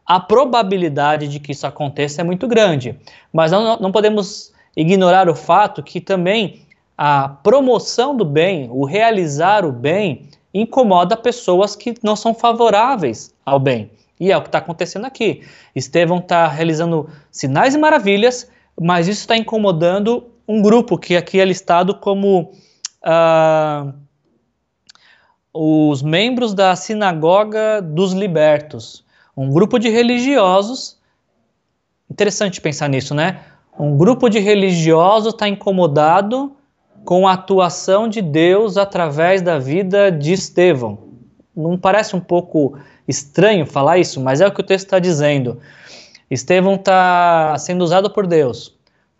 A 0.07 0.21
probabilidade 0.21 1.29
de 1.29 1.41
que 1.41 1.53
isso 1.53 1.67
aconteça 1.67 2.21
é 2.21 2.25
muito 2.25 2.47
grande, 2.47 2.99
mas 3.33 3.53
não, 3.53 3.79
não 3.79 3.93
podemos 3.93 4.53
ignorar 4.77 5.29
o 5.29 5.35
fato 5.35 5.83
que 5.83 6.01
também 6.01 6.63
a 6.97 7.29
promoção 7.29 8.17
do 8.17 8.25
bem, 8.25 8.69
o 8.71 8.85
realizar 8.85 9.65
o 9.65 9.73
bem, 9.73 10.29
incomoda 10.53 11.17
pessoas 11.17 11.75
que 11.75 11.95
não 12.03 12.15
são 12.15 12.35
favoráveis 12.35 13.35
ao 13.45 13.59
bem. 13.59 13.91
E 14.21 14.31
é 14.31 14.37
o 14.37 14.43
que 14.43 14.49
está 14.49 14.59
acontecendo 14.59 15.05
aqui. 15.05 15.43
Estevão 15.75 16.19
está 16.19 16.47
realizando 16.47 17.11
sinais 17.31 17.75
e 17.75 17.79
maravilhas, 17.79 18.49
mas 18.81 19.09
isso 19.09 19.21
está 19.23 19.37
incomodando 19.37 20.25
um 20.47 20.61
grupo 20.63 20.99
que 20.99 21.17
aqui 21.17 21.41
é 21.41 21.45
listado 21.45 21.95
como 21.95 22.53
uh, 23.03 23.93
os 25.53 26.03
membros 26.03 26.53
da 26.53 26.75
Sinagoga 26.77 27.81
dos 27.81 28.13
Libertos, 28.13 29.05
um 29.37 29.51
grupo 29.51 29.79
de 29.79 29.89
religiosos. 29.89 30.99
Interessante 32.11 32.61
pensar 32.61 32.89
nisso, 32.89 33.15
né? 33.15 33.41
Um 33.79 33.97
grupo 33.97 34.29
de 34.29 34.39
religiosos 34.39 35.33
está 35.33 35.49
incomodado 35.49 36.57
com 37.05 37.27
a 37.27 37.33
atuação 37.33 38.09
de 38.09 38.23
Deus 38.23 38.77
através 38.77 39.43
da 39.43 39.59
vida 39.59 40.11
de 40.11 40.33
Estevão. 40.33 40.99
Não 41.57 41.79
parece 41.79 42.17
um 42.17 42.21
pouco 42.21 42.79
estranho 43.07 43.67
falar 43.67 43.99
isso, 43.99 44.21
mas 44.21 44.41
é 44.41 44.47
o 44.47 44.53
que 44.53 44.61
o 44.61 44.65
texto 44.65 44.87
está 44.87 44.99
dizendo. 44.99 45.61
Estevão 46.31 46.75
está 46.75 47.57
sendo 47.59 47.83
usado 47.83 48.11
por 48.11 48.27
Deus. 48.27 48.75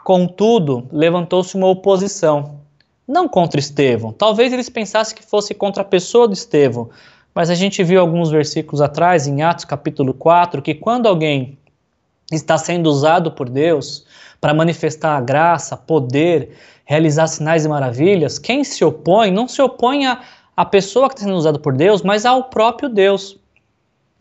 Contudo, 0.05 0.87
levantou-se 0.93 1.57
uma 1.57 1.67
oposição 1.67 2.61
não 3.09 3.29
contra 3.29 3.59
Estevão. 3.59 4.13
Talvez 4.13 4.53
eles 4.53 4.69
pensassem 4.69 5.17
que 5.17 5.23
fosse 5.23 5.55
contra 5.55 5.83
a 5.83 5.85
pessoa 5.85 6.29
de 6.29 6.35
Estevão, 6.35 6.91
mas 7.35 7.51
a 7.51 7.55
gente 7.55 7.83
viu 7.83 8.01
alguns 8.01 8.31
versículos 8.31 8.81
atrás, 8.81 9.27
em 9.27 9.43
Atos 9.43 9.65
capítulo 9.65 10.15
4, 10.15 10.63
que 10.63 10.75
quando 10.75 11.07
alguém 11.07 11.59
está 12.31 12.57
sendo 12.57 12.87
usado 12.87 13.33
por 13.33 13.49
Deus 13.49 14.05
para 14.41 14.55
manifestar 14.55 15.17
a 15.17 15.21
graça, 15.21 15.77
poder, 15.77 16.51
realizar 16.85 17.27
sinais 17.27 17.65
e 17.65 17.69
maravilhas, 17.69 18.39
quem 18.39 18.63
se 18.63 18.85
opõe 18.85 19.31
não 19.31 19.49
se 19.49 19.61
opõe 19.61 20.07
à, 20.07 20.21
à 20.55 20.65
pessoa 20.65 21.09
que 21.09 21.15
está 21.15 21.25
sendo 21.25 21.37
usada 21.37 21.59
por 21.59 21.75
Deus, 21.75 22.03
mas 22.03 22.27
ao 22.27 22.45
próprio 22.45 22.89
Deus. 22.89 23.39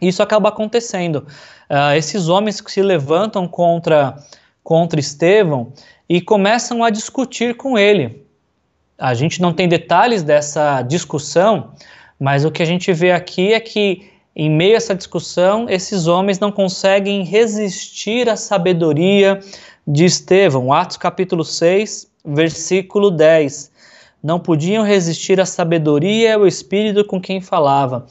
Isso 0.01 0.23
acaba 0.23 0.49
acontecendo. 0.49 1.27
Uh, 1.69 1.95
esses 1.95 2.27
homens 2.27 2.59
que 2.59 2.71
se 2.71 2.81
levantam 2.81 3.47
contra, 3.47 4.17
contra 4.63 4.99
Estevão 4.99 5.73
e 6.07 6.21
começam 6.21 6.83
a 6.83 6.89
discutir 6.89 7.55
com 7.55 7.77
ele. 7.77 8.25
A 8.97 9.13
gente 9.13 9.41
não 9.41 9.53
tem 9.53 9.67
detalhes 9.67 10.23
dessa 10.23 10.81
discussão, 10.81 11.71
mas 12.19 12.45
o 12.45 12.51
que 12.51 12.63
a 12.63 12.65
gente 12.65 12.93
vê 12.93 13.11
aqui 13.11 13.53
é 13.53 13.59
que, 13.59 14.09
em 14.35 14.49
meio 14.49 14.75
a 14.75 14.77
essa 14.77 14.95
discussão, 14.95 15.69
esses 15.69 16.07
homens 16.07 16.39
não 16.39 16.51
conseguem 16.51 17.23
resistir 17.23 18.29
à 18.29 18.35
sabedoria 18.35 19.39
de 19.85 20.05
Estevão. 20.05 20.71
Atos 20.71 20.97
capítulo 20.97 21.43
6, 21.43 22.07
versículo 22.25 23.11
10. 23.11 23.71
Não 24.23 24.39
podiam 24.39 24.85
resistir 24.85 25.41
à 25.41 25.45
sabedoria 25.45 26.29
e 26.29 26.31
ao 26.31 26.47
espírito 26.47 27.03
com 27.03 27.19
quem 27.19 27.41
falava. 27.41 28.05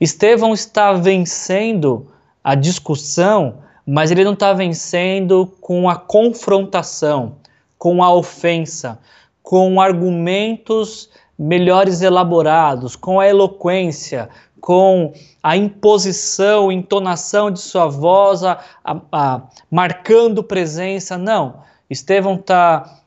Estevão 0.00 0.54
está 0.54 0.92
vencendo 0.94 2.06
a 2.42 2.54
discussão, 2.54 3.58
mas 3.90 4.10
ele 4.10 4.22
não 4.22 4.34
está 4.34 4.52
vencendo 4.52 5.50
com 5.62 5.88
a 5.88 5.96
confrontação, 5.96 7.36
com 7.78 8.02
a 8.04 8.12
ofensa, 8.12 8.98
com 9.42 9.80
argumentos 9.80 11.08
melhores 11.38 12.02
elaborados, 12.02 12.94
com 12.94 13.18
a 13.18 13.26
eloquência, 13.26 14.28
com 14.60 15.14
a 15.42 15.56
imposição, 15.56 16.70
entonação 16.70 17.50
de 17.50 17.60
sua 17.60 17.86
voz, 17.86 18.44
a, 18.44 18.58
a, 18.84 19.00
a 19.10 19.42
marcando 19.70 20.42
presença. 20.42 21.16
Não, 21.16 21.60
Estevão 21.88 22.34
está 22.34 22.98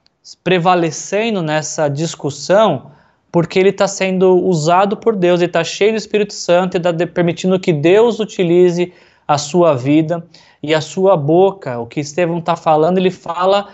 prevalecendo 0.44 1.44
nessa 1.44 1.90
discussão 1.90 2.90
porque 3.32 3.60
ele 3.60 3.70
está 3.70 3.88
sendo 3.88 4.36
usado 4.36 4.98
por 4.98 5.16
Deus, 5.16 5.42
ele 5.42 5.50
está 5.50 5.64
cheio 5.64 5.92
do 5.92 5.98
Espírito 5.98 6.34
Santo 6.34 6.76
e 6.76 6.80
está 6.80 6.92
permitindo 7.06 7.60
que 7.60 7.72
Deus 7.72 8.20
utilize 8.20 8.92
a 9.34 9.38
sua 9.38 9.76
vida 9.76 10.26
e 10.62 10.74
a 10.74 10.82
sua 10.82 11.16
boca. 11.16 11.80
O 11.80 11.86
que 11.86 12.00
Estevão 12.00 12.40
está 12.40 12.56
falando, 12.56 12.98
ele 12.98 13.12
fala 13.12 13.70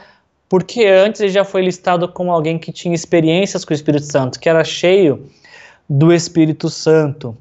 porque 0.50 0.86
antes 0.86 1.20
ele 1.20 1.32
já 1.32 1.44
foi 1.44 1.62
listado 1.62 2.08
como 2.08 2.32
alguém 2.32 2.58
que 2.58 2.72
tinha 2.72 2.96
experiências 2.96 3.66
com 3.66 3.74
o 3.74 3.76
Espírito 3.76 4.06
Santo, 4.06 4.40
que 4.40 4.48
era 4.48 4.64
cheio 4.64 5.30
do 5.90 6.14
Espírito 6.14 6.70
Santo. 6.70 7.36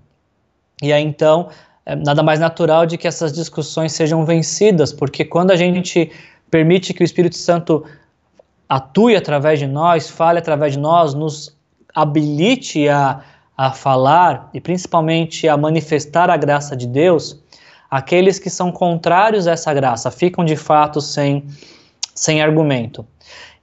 E 0.83 0.93
aí 0.93 1.05
então, 1.05 1.49
é 1.85 1.95
nada 1.95 2.23
mais 2.23 2.41
natural 2.41 2.85
de 2.85 2.99
que 2.99 3.07
essas 3.07 3.33
discussões 3.33 3.93
sejam 3.93 4.25
vencidas, 4.25 4.93
porque 4.93 5.25
quando 5.25 5.53
a 5.53 5.57
gente 5.57 6.11
permite 6.51 6.93
que 6.93 7.03
o 7.03 7.05
Espírito 7.05 7.37
Santo 7.37 7.85
atue 8.69 9.15
através 9.15 9.61
de 9.61 9.67
nós, 9.67 10.11
fale 10.11 10.41
através 10.41 10.73
de 10.73 10.79
nós, 10.81 11.15
nos 11.15 11.57
habilite 11.95 12.89
a, 12.89 13.21
a 13.57 13.71
falar 13.71 14.51
e 14.53 14.61
principalmente 14.61 15.49
a 15.49 15.57
manifestar 15.57 16.29
a 16.29 16.37
graça 16.37 16.77
de 16.77 16.87
Deus, 16.87 17.41
aqueles 17.91 18.39
que 18.39 18.51
são 18.51 18.73
contrários 18.73 19.47
a 19.47 19.53
essa 19.53 19.73
graça 19.73 20.11
ficam 20.11 20.45
de 20.45 20.57
fato 20.57 21.01
sem 21.01 21.45
sem 22.15 22.41
argumento. 22.41 23.07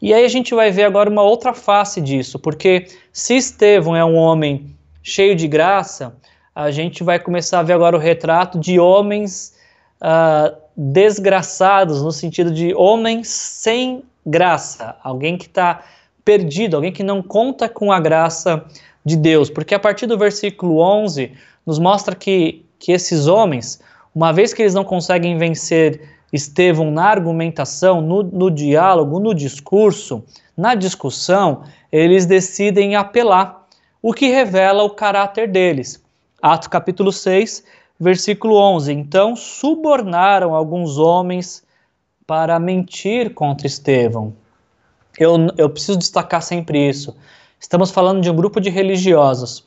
E 0.02 0.14
aí 0.14 0.24
a 0.24 0.30
gente 0.30 0.54
vai 0.54 0.70
ver 0.70 0.84
agora 0.84 1.10
uma 1.10 1.24
outra 1.24 1.54
face 1.54 2.00
disso, 2.00 2.38
porque 2.38 2.88
se 3.12 3.36
Estevão 3.36 3.96
é 3.96 4.06
um 4.06 4.16
homem 4.16 4.76
cheio 5.02 5.36
de 5.36 5.48
graça, 5.48 6.16
a 6.54 6.70
gente 6.70 7.04
vai 7.04 7.20
começar 7.20 7.60
a 7.60 7.64
ver 7.64 7.74
agora 7.74 7.96
o 7.96 8.00
retrato 8.00 8.60
de 8.60 8.80
homens 8.80 9.56
uh, 10.02 10.56
desgraçados, 10.76 12.02
no 12.04 12.12
sentido 12.12 12.52
de 12.52 12.74
homens 12.76 13.28
sem 13.30 14.04
graça, 14.26 14.96
alguém 15.04 15.38
que 15.38 15.46
está 15.46 15.84
perdido, 16.24 16.76
alguém 16.76 16.92
que 16.92 17.04
não 17.04 17.22
conta 17.22 17.68
com 17.68 17.92
a 17.92 18.00
graça 18.00 18.64
de 19.04 19.18
Deus, 19.18 19.50
porque 19.50 19.76
a 19.76 19.80
partir 19.80 20.06
do 20.06 20.18
versículo 20.18 20.80
11 20.80 21.32
nos 21.66 21.80
mostra 21.80 22.16
que, 22.16 22.66
que 22.80 22.92
esses 22.92 23.28
homens, 23.28 23.82
uma 24.14 24.32
vez 24.32 24.54
que 24.54 24.62
eles 24.62 24.74
não 24.74 24.84
conseguem 24.84 25.38
vencer 25.38 26.02
Estevão 26.32 26.90
na 26.90 27.06
argumentação, 27.06 28.02
no, 28.02 28.24
no 28.24 28.50
diálogo, 28.50 29.20
no 29.20 29.36
discurso, 29.36 30.24
na 30.58 30.74
discussão, 30.74 31.64
eles 31.92 32.26
decidem 32.26 32.96
apelar, 32.96 33.68
o 34.02 34.14
que 34.14 34.28
revela 34.28 34.84
o 34.84 34.90
caráter 34.90 35.48
deles. 35.48 36.04
Atos 36.42 36.68
capítulo 36.68 37.12
6, 37.12 37.64
versículo 38.00 38.56
11. 38.56 38.92
Então 38.92 39.36
subornaram 39.36 40.54
alguns 40.54 40.98
homens 40.98 41.64
para 42.26 42.60
mentir 42.60 43.34
contra 43.34 43.68
Estevão. 43.68 44.34
Eu, 45.18 45.38
eu 45.58 45.70
preciso 45.70 45.98
destacar 45.98 46.42
sempre 46.42 46.90
isso. 46.90 47.16
Estamos 47.60 47.92
falando 47.92 48.22
de 48.22 48.30
um 48.30 48.36
grupo 48.36 48.60
de 48.60 48.70
religiosos, 48.70 49.64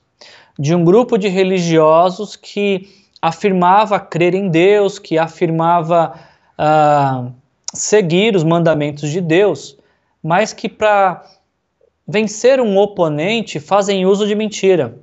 de 0.58 0.74
um 0.74 0.84
grupo 0.84 1.16
de 1.16 1.28
religiosos 1.28 2.36
que 2.36 3.05
afirmava 3.26 3.98
crer 3.98 4.34
em 4.34 4.48
Deus, 4.48 5.00
que 5.00 5.18
afirmava 5.18 6.14
uh, 6.56 7.32
seguir 7.74 8.36
os 8.36 8.44
mandamentos 8.44 9.10
de 9.10 9.20
Deus, 9.20 9.76
mas 10.22 10.52
que 10.52 10.68
para 10.68 11.24
vencer 12.06 12.60
um 12.60 12.78
oponente 12.78 13.58
fazem 13.58 14.06
uso 14.06 14.28
de 14.28 14.34
mentira, 14.36 14.96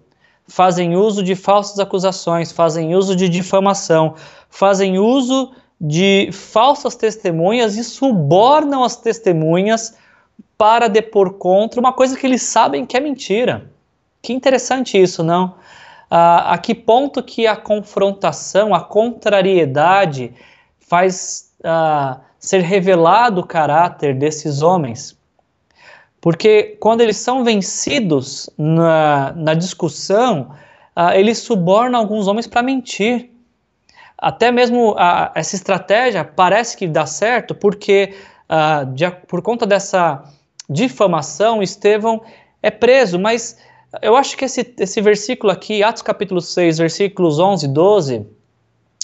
fazem 0.48 0.96
uso 0.96 1.22
de 1.22 1.36
falsas 1.36 1.80
acusações, 1.80 2.50
fazem 2.50 2.96
uso 2.96 3.14
de 3.14 3.28
difamação, 3.28 4.16
fazem 4.50 4.98
uso 4.98 5.52
de 5.80 6.30
falsas 6.32 6.96
testemunhas 6.96 7.76
e 7.76 7.84
subornam 7.84 8.86
as 8.86 8.96
testemunhas 8.96 9.98
para 10.58 10.88
depor 10.88 11.34
contra 11.34 11.78
uma 11.78 11.92
coisa 11.92 12.16
que 12.16 12.26
eles 12.26 12.44
sabem 12.44 12.86
que 12.86 12.96
é 12.96 13.02
mentira. 13.02 13.70
Que 14.22 14.32
interessante 14.32 14.98
isso, 14.98 15.22
não? 15.22 15.56
Ah, 16.16 16.54
a 16.54 16.58
que 16.60 16.76
ponto 16.76 17.24
que 17.24 17.48
a 17.48 17.56
confrontação, 17.56 18.76
a 18.76 18.82
contrariedade 18.82 20.32
faz 20.78 21.52
uh, 21.62 22.22
ser 22.38 22.62
revelado 22.62 23.42
o 23.42 23.44
caráter 23.48 24.14
desses 24.14 24.62
homens. 24.62 25.18
Porque 26.22 26.78
quando 26.80 27.02
eles 27.02 27.18
são 27.18 27.44
vencidos 27.44 28.48
na, 28.56 29.34
na 29.36 29.56
discussão, 29.56 30.52
uh, 30.96 31.14
eles 31.16 31.40
subornam 31.40 32.00
alguns 32.00 32.28
homens 32.28 32.46
para 32.46 32.62
mentir. 32.62 33.32
Até 34.16 34.52
mesmo 34.52 34.96
essa 35.34 35.56
estratégia 35.56 36.24
parece 36.24 36.78
que 36.78 36.88
dá 36.88 37.08
certo, 37.08 37.56
porque 37.56 38.14
de, 38.94 39.10
por 39.28 39.42
conta 39.42 39.66
dessa 39.66 40.24
difamação, 40.70 41.62
Estevão 41.62 42.22
é 42.62 42.72
preso, 42.72 43.20
mas 43.20 43.58
eu 44.02 44.16
acho 44.16 44.36
que 44.36 44.46
esse, 44.46 44.74
esse 44.80 45.02
versículo 45.02 45.52
aqui, 45.52 45.84
Atos 45.84 46.02
capítulo 46.02 46.42
6, 46.42 46.78
versículos 46.80 47.40
11 47.40 47.66
e 47.66 47.70
12, 47.70 48.26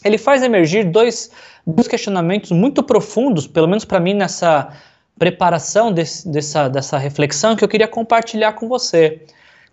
ele 0.03 0.17
faz 0.17 0.41
emergir 0.41 0.85
dois, 0.85 1.31
dois 1.65 1.87
questionamentos 1.87 2.51
muito 2.51 2.81
profundos, 2.81 3.45
pelo 3.45 3.67
menos 3.67 3.85
para 3.85 3.99
mim, 3.99 4.13
nessa 4.13 4.73
preparação 5.17 5.91
desse, 5.91 6.27
dessa, 6.29 6.69
dessa 6.69 6.97
reflexão, 6.97 7.55
que 7.55 7.63
eu 7.63 7.67
queria 7.67 7.87
compartilhar 7.87 8.53
com 8.53 8.67
você. 8.67 9.21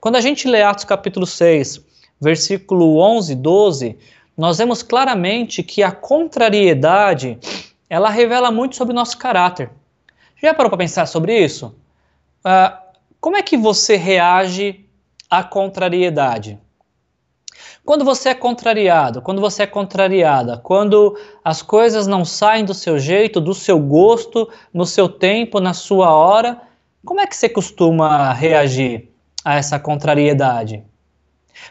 Quando 0.01 0.17
a 0.17 0.21
gente 0.21 0.49
lê 0.49 0.63
Atos 0.63 0.85
capítulo 0.85 1.27
6, 1.27 1.81
versículo 2.21 2.99
11 2.99 3.33
e 3.33 3.37
12, 3.37 3.99
nós 4.37 4.59
vemos 4.59 4.83
claramente 4.83 5.63
que 5.63 5.83
a 5.83 5.93
contrariedade 5.93 7.39
ela 7.89 8.11
revela 8.11 8.51
muito 8.51 8.77
sobre 8.77 8.93
o 8.93 8.95
nosso 8.95 9.17
caráter. 9.17 9.71
Já 10.43 10.53
parou 10.53 10.69
para 10.69 10.79
pensar 10.79 11.07
sobre 11.07 11.39
isso? 11.39 11.75
Uh, 12.45 12.77
como 13.21 13.37
é 13.37 13.43
que 13.43 13.57
você 13.57 13.97
reage 13.97 14.86
à 15.31 15.43
contrariedade? 15.43 16.59
Quando 17.85 18.05
você 18.05 18.31
é 18.31 18.35
contrariado, 18.35 19.23
quando 19.23 19.41
você 19.41 19.63
é 19.63 19.67
contrariada, 19.67 20.59
quando 20.59 21.17
as 21.45 21.63
coisas 21.63 22.07
não 22.07 22.25
saem 22.25 22.65
do 22.65 22.75
seu 22.75 22.99
jeito, 22.99 23.41
do 23.41 23.55
seu 23.55 23.79
gosto, 23.79 24.49
no 24.75 24.85
seu 24.85 25.09
tempo, 25.09 25.61
na 25.61 25.73
sua 25.73 26.11
hora, 26.11 26.61
como 27.05 27.21
é 27.21 27.27
que 27.27 27.37
você 27.37 27.49
costuma 27.49 28.33
reagir 28.33 29.09
a 29.45 29.55
essa 29.55 29.79
contrariedade? 29.79 30.83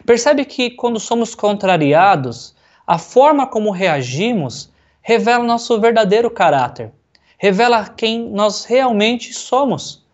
Percebe 0.06 0.46
que 0.46 0.70
quando 0.70 0.98
somos 0.98 1.34
contrariados, 1.34 2.56
a 2.86 2.96
forma 2.96 3.46
como 3.46 3.70
reagimos 3.70 4.72
revela 5.02 5.44
nosso 5.44 5.78
verdadeiro 5.78 6.30
caráter, 6.30 6.90
revela 7.36 7.86
quem 7.88 8.30
nós 8.30 8.64
realmente 8.64 9.34
somos. 9.34 10.05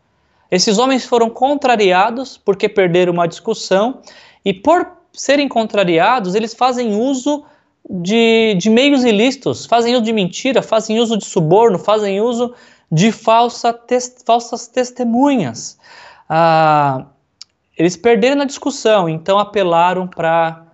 Esses 0.52 0.76
homens 0.76 1.06
foram 1.06 1.30
contrariados 1.30 2.36
porque 2.36 2.68
perderam 2.68 3.14
uma 3.14 3.26
discussão 3.26 4.02
e, 4.44 4.52
por 4.52 4.86
serem 5.10 5.48
contrariados, 5.48 6.34
eles 6.34 6.52
fazem 6.52 6.94
uso 6.94 7.42
de, 7.88 8.54
de 8.58 8.68
meios 8.68 9.02
ilícitos, 9.02 9.64
fazem 9.64 9.94
uso 9.94 10.04
de 10.04 10.12
mentira, 10.12 10.60
fazem 10.60 11.00
uso 11.00 11.16
de 11.16 11.24
suborno, 11.24 11.78
fazem 11.78 12.20
uso 12.20 12.54
de 12.90 13.10
falsa 13.10 13.72
tes, 13.72 14.16
falsas 14.26 14.68
testemunhas. 14.68 15.78
Ah, 16.28 17.06
eles 17.78 17.96
perderam 17.96 18.36
na 18.36 18.44
discussão, 18.44 19.08
então 19.08 19.38
apelaram 19.38 20.06
para 20.06 20.66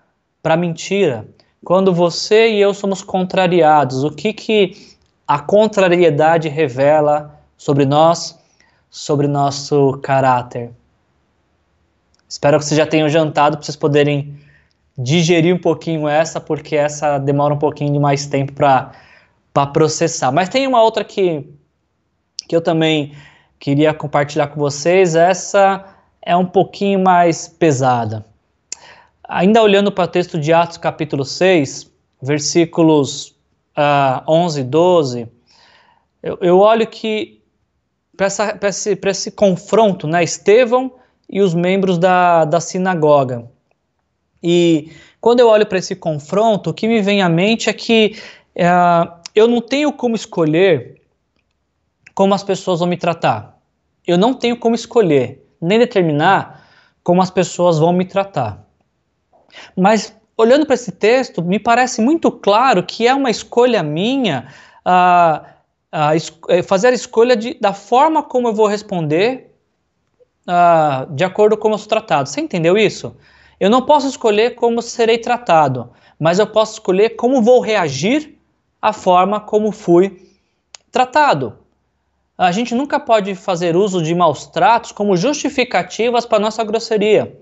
a 0.42 0.56
mentira. 0.56 1.24
Quando 1.64 1.94
você 1.94 2.50
e 2.50 2.60
eu 2.60 2.74
somos 2.74 3.00
contrariados, 3.00 4.02
o 4.02 4.10
que, 4.10 4.32
que 4.32 4.96
a 5.26 5.38
contrariedade 5.38 6.48
revela 6.48 7.38
sobre 7.56 7.84
nós, 7.86 8.36
sobre 8.90 9.26
nosso 9.26 9.98
caráter? 10.02 10.70
Espero 12.28 12.58
que 12.58 12.64
vocês 12.64 12.76
já 12.76 12.86
tenham 12.86 13.08
jantado 13.08 13.56
para 13.56 13.64
vocês 13.64 13.76
poderem 13.76 14.38
digerir 14.98 15.54
um 15.54 15.58
pouquinho 15.58 16.08
essa, 16.08 16.40
porque 16.40 16.76
essa 16.76 17.18
demora 17.18 17.54
um 17.54 17.58
pouquinho 17.58 17.92
de 17.92 17.98
mais 17.98 18.26
tempo 18.26 18.52
para 18.52 18.92
processar. 19.72 20.32
Mas 20.32 20.48
tem 20.48 20.66
uma 20.66 20.82
outra 20.82 21.04
que, 21.04 21.48
que 22.48 22.54
eu 22.54 22.60
também 22.60 23.14
queria 23.58 23.94
compartilhar 23.94 24.48
com 24.48 24.60
vocês. 24.60 25.14
Essa 25.14 25.84
é 26.20 26.36
um 26.36 26.44
pouquinho 26.44 26.98
mais 26.98 27.48
pesada. 27.48 28.26
Ainda 29.28 29.62
olhando 29.62 29.92
para 29.92 30.04
o 30.04 30.08
texto 30.08 30.38
de 30.38 30.52
Atos, 30.52 30.78
capítulo 30.78 31.24
6, 31.24 31.90
versículos 32.20 33.28
uh, 33.76 34.22
11 34.26 34.60
e 34.60 34.64
12, 34.64 35.28
eu, 36.22 36.38
eu 36.40 36.58
olho 36.58 36.86
que 36.86 37.37
para 38.18 38.68
esse, 38.68 38.98
esse 39.00 39.30
confronto, 39.30 40.08
né, 40.08 40.24
Estevão 40.24 40.92
e 41.30 41.40
os 41.40 41.54
membros 41.54 41.98
da, 41.98 42.44
da 42.44 42.60
sinagoga. 42.60 43.48
E 44.42 44.90
quando 45.20 45.38
eu 45.38 45.48
olho 45.48 45.64
para 45.64 45.78
esse 45.78 45.94
confronto, 45.94 46.70
o 46.70 46.74
que 46.74 46.88
me 46.88 47.00
vem 47.00 47.22
à 47.22 47.28
mente 47.28 47.70
é 47.70 47.72
que 47.72 48.18
uh, 48.56 49.12
eu 49.36 49.46
não 49.46 49.60
tenho 49.60 49.92
como 49.92 50.16
escolher 50.16 51.00
como 52.12 52.34
as 52.34 52.42
pessoas 52.42 52.80
vão 52.80 52.88
me 52.88 52.96
tratar. 52.96 53.56
Eu 54.04 54.18
não 54.18 54.34
tenho 54.34 54.56
como 54.56 54.74
escolher, 54.74 55.46
nem 55.60 55.78
determinar 55.78 56.66
como 57.04 57.22
as 57.22 57.30
pessoas 57.30 57.78
vão 57.78 57.92
me 57.92 58.04
tratar. 58.04 58.66
Mas 59.76 60.12
olhando 60.36 60.66
para 60.66 60.74
esse 60.74 60.90
texto, 60.90 61.40
me 61.40 61.60
parece 61.60 62.00
muito 62.00 62.32
claro 62.32 62.82
que 62.82 63.06
é 63.06 63.14
uma 63.14 63.30
escolha 63.30 63.80
minha 63.80 64.48
uh, 64.84 65.57
uh, 65.92 66.62
fazer 66.64 66.88
a 66.88 66.92
escolha 66.92 67.36
de, 67.36 67.54
da 67.60 67.72
forma 67.72 68.22
como 68.22 68.48
eu 68.48 68.54
vou 68.54 68.66
responder 68.66 69.54
uh, 70.46 71.12
de 71.14 71.24
acordo 71.24 71.56
com 71.56 71.62
como 71.62 71.74
eu 71.74 71.78
sou 71.78 71.88
tratado. 71.88 72.28
Você 72.28 72.40
entendeu 72.40 72.76
isso? 72.76 73.16
Eu 73.60 73.68
não 73.68 73.82
posso 73.82 74.06
escolher 74.06 74.54
como 74.54 74.80
serei 74.80 75.18
tratado, 75.18 75.90
mas 76.18 76.38
eu 76.38 76.46
posso 76.46 76.74
escolher 76.74 77.10
como 77.10 77.42
vou 77.42 77.60
reagir 77.60 78.38
à 78.80 78.92
forma 78.92 79.40
como 79.40 79.72
fui 79.72 80.28
tratado. 80.90 81.58
A 82.36 82.52
gente 82.52 82.72
nunca 82.72 83.00
pode 83.00 83.34
fazer 83.34 83.74
uso 83.74 84.00
de 84.00 84.14
maus 84.14 84.46
tratos 84.46 84.92
como 84.92 85.16
justificativas 85.16 86.24
para 86.24 86.38
nossa 86.38 86.62
grosseria, 86.62 87.36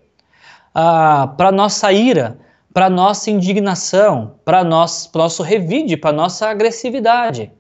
ah, 0.75 1.35
para 1.37 1.53
nossa 1.53 1.93
ira, 1.93 2.39
para 2.73 2.89
nossa 2.89 3.31
indignação, 3.31 4.37
para 4.43 4.65
nosso, 4.65 5.11
nosso 5.15 5.43
revide, 5.43 5.99
para 5.99 6.13
nossa 6.13 6.49
agressividade. 6.49 7.53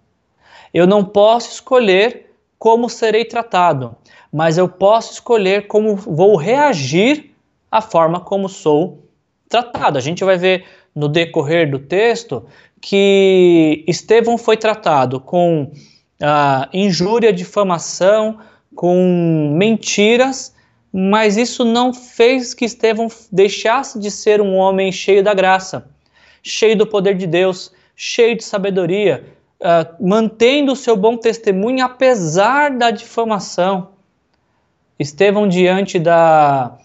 Eu 0.76 0.86
não 0.86 1.02
posso 1.02 1.52
escolher 1.52 2.26
como 2.58 2.90
serei 2.90 3.24
tratado, 3.24 3.96
mas 4.30 4.58
eu 4.58 4.68
posso 4.68 5.14
escolher 5.14 5.68
como 5.68 5.96
vou 5.96 6.36
reagir 6.36 7.30
a 7.70 7.80
forma 7.80 8.20
como 8.20 8.46
sou 8.46 9.02
tratado. 9.48 9.96
A 9.96 10.02
gente 10.02 10.22
vai 10.22 10.36
ver 10.36 10.66
no 10.94 11.08
decorrer 11.08 11.70
do 11.70 11.78
texto 11.78 12.44
que 12.78 13.86
Estevão 13.88 14.36
foi 14.36 14.58
tratado 14.58 15.18
com 15.18 15.72
ah, 16.22 16.68
injúria, 16.74 17.32
difamação, 17.32 18.38
com 18.74 19.54
mentiras, 19.56 20.54
mas 20.92 21.38
isso 21.38 21.64
não 21.64 21.94
fez 21.94 22.52
que 22.52 22.66
Estevão 22.66 23.08
deixasse 23.32 23.98
de 23.98 24.10
ser 24.10 24.42
um 24.42 24.56
homem 24.56 24.92
cheio 24.92 25.24
da 25.24 25.32
graça, 25.32 25.88
cheio 26.42 26.76
do 26.76 26.86
poder 26.86 27.16
de 27.16 27.26
Deus, 27.26 27.72
cheio 27.96 28.36
de 28.36 28.44
sabedoria, 28.44 29.24
ah, 29.62 29.94
mantendo 29.98 30.72
o 30.72 30.76
seu 30.76 30.96
bom 30.96 31.16
testemunho 31.16 31.84
apesar 31.84 32.70
da 32.76 32.90
difamação. 32.90 33.90
Estevão, 34.98 35.48
diante 35.48 35.98
da, 35.98 36.78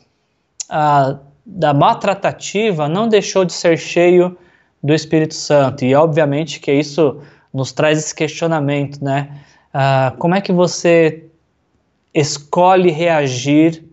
a, 0.70 1.18
da 1.46 1.74
maltratativa 1.74 2.88
não 2.88 3.08
deixou 3.08 3.46
de 3.46 3.54
ser 3.54 3.78
cheio 3.78 4.38
do 4.82 4.94
Espírito 4.94 5.34
Santo. 5.34 5.86
E 5.86 5.94
obviamente 5.94 6.60
que 6.60 6.72
isso 6.72 7.22
nos 7.54 7.72
traz 7.72 8.00
esse 8.00 8.16
questionamento, 8.16 9.04
né? 9.04 9.42
Ah, 9.74 10.14
como 10.18 10.36
é 10.36 10.42
que 10.42 10.52
você 10.52 11.26
escolhe 12.14 12.90
reagir 12.90 13.84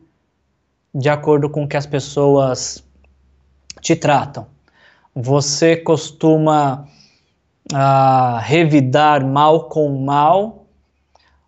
de 0.95 1.09
acordo 1.09 1.49
com 1.51 1.65
o 1.65 1.69
que 1.69 1.77
as 1.77 1.87
pessoas 1.87 2.85
te 3.81 3.95
tratam? 3.95 4.47
Você 5.15 5.77
costuma 5.77 6.87
ah, 7.73 8.41
revidar 8.43 9.25
mal 9.25 9.65
com 9.69 9.89
mal 9.89 10.67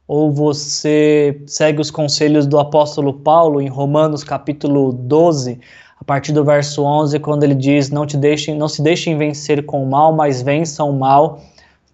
ou 0.06 0.30
você 0.30 1.40
segue 1.46 1.80
os 1.80 1.90
conselhos 1.90 2.46
do 2.46 2.58
apóstolo 2.58 3.14
Paulo 3.14 3.60
em 3.60 3.68
Romanos 3.68 4.24
capítulo 4.24 4.92
12, 4.92 5.60
a 6.00 6.04
partir 6.04 6.32
do 6.32 6.44
verso 6.44 6.82
11, 6.82 7.18
quando 7.20 7.44
ele 7.44 7.54
diz: 7.54 7.90
"Não 7.90 8.04
te 8.04 8.16
deixem, 8.16 8.56
não 8.56 8.68
se 8.68 8.82
deixem 8.82 9.16
vencer 9.16 9.64
com 9.64 9.82
o 9.82 9.88
mal, 9.88 10.12
mas 10.12 10.42
vençam 10.42 10.90
o 10.90 10.98
mal 10.98 11.40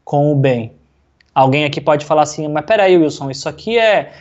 com 0.04 0.32
o 0.32 0.34
bem". 0.34 0.72
Alguém 1.34 1.64
aqui 1.64 1.80
pode 1.80 2.06
falar 2.06 2.22
assim: 2.22 2.48
"Mas 2.48 2.64
peraí, 2.64 2.96
Wilson, 2.96 3.30
isso 3.30 3.48
aqui 3.48 3.78
é, 3.78 4.12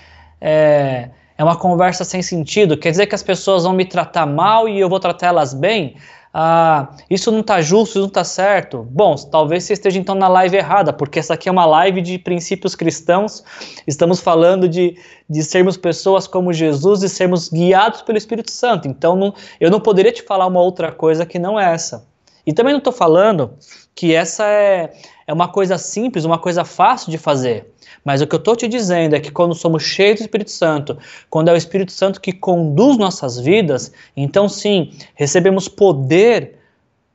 é 0.42 1.10
é 1.38 1.44
uma 1.44 1.56
conversa 1.56 2.04
sem 2.04 2.22
sentido. 2.22 2.78
Quer 2.78 2.92
dizer 2.92 3.08
que 3.08 3.16
as 3.16 3.24
pessoas 3.24 3.64
vão 3.64 3.74
me 3.74 3.86
tratar 3.86 4.26
mal 4.26 4.70
e 4.70 4.80
eu 4.80 4.88
vou 4.88 5.00
tratar 5.00 5.28
elas 5.28 5.54
bem? 5.54 5.96
Ah, 6.38 6.90
isso 7.10 7.32
não 7.32 7.40
está 7.40 7.62
justo, 7.62 7.92
isso 7.92 8.00
não 8.00 8.08
está 8.10 8.26
certo. 8.26 8.86
Bom, 8.92 9.16
talvez 9.16 9.64
você 9.64 9.72
esteja 9.72 9.98
então 9.98 10.14
na 10.14 10.28
live 10.28 10.58
errada, 10.58 10.92
porque 10.92 11.18
essa 11.18 11.34
aqui 11.34 11.48
é 11.48 11.52
uma 11.52 11.66
live 11.66 12.02
de 12.02 12.20
princípios 12.20 12.76
cristãos. 12.76 13.42
Estamos 13.88 14.20
falando 14.20 14.68
de, 14.68 14.98
de 15.30 15.44
sermos 15.44 15.78
pessoas 15.78 16.28
como 16.28 16.52
Jesus 16.52 17.04
e 17.04 17.08
sermos 17.08 17.48
guiados 17.48 18.02
pelo 18.02 18.18
Espírito 18.18 18.52
Santo. 18.52 18.86
Então, 18.86 19.16
não, 19.16 19.34
eu 19.62 19.72
não 19.72 19.80
poderia 19.80 20.12
te 20.12 20.24
falar 20.24 20.46
uma 20.46 20.60
outra 20.60 20.92
coisa 20.92 21.26
que 21.26 21.40
não 21.40 21.58
é 21.58 21.74
essa. 21.74 22.06
E 22.46 22.52
também 22.52 22.74
não 22.74 22.80
estou 22.80 22.92
falando 22.92 23.54
que 23.96 24.14
essa 24.14 24.44
é, 24.46 24.92
é 25.28 25.34
uma 25.34 25.48
coisa 25.48 25.78
simples, 25.78 26.24
uma 26.24 26.38
coisa 26.38 26.64
fácil 26.64 27.10
de 27.10 27.18
fazer. 27.18 27.74
Mas 28.04 28.22
o 28.22 28.28
que 28.28 28.36
eu 28.36 28.40
estou 28.40 28.56
te 28.56 28.68
dizendo 28.68 29.16
é 29.16 29.20
que 29.20 29.32
quando 29.32 29.56
somos 29.56 29.82
cheios 29.82 30.20
do 30.20 30.24
Espírito 30.24 30.52
Santo, 30.52 30.98
quando 31.30 31.50
é 31.50 31.54
o 31.54 31.58
Espírito 31.58 31.92
Santo 31.92 32.22
que 32.22 32.32
conduz 32.32 32.98
nossas 32.98 33.40
vidas, 33.40 33.92
então 34.16 34.48
sim, 34.48 34.92
recebemos 35.16 35.68
poder 35.68 36.60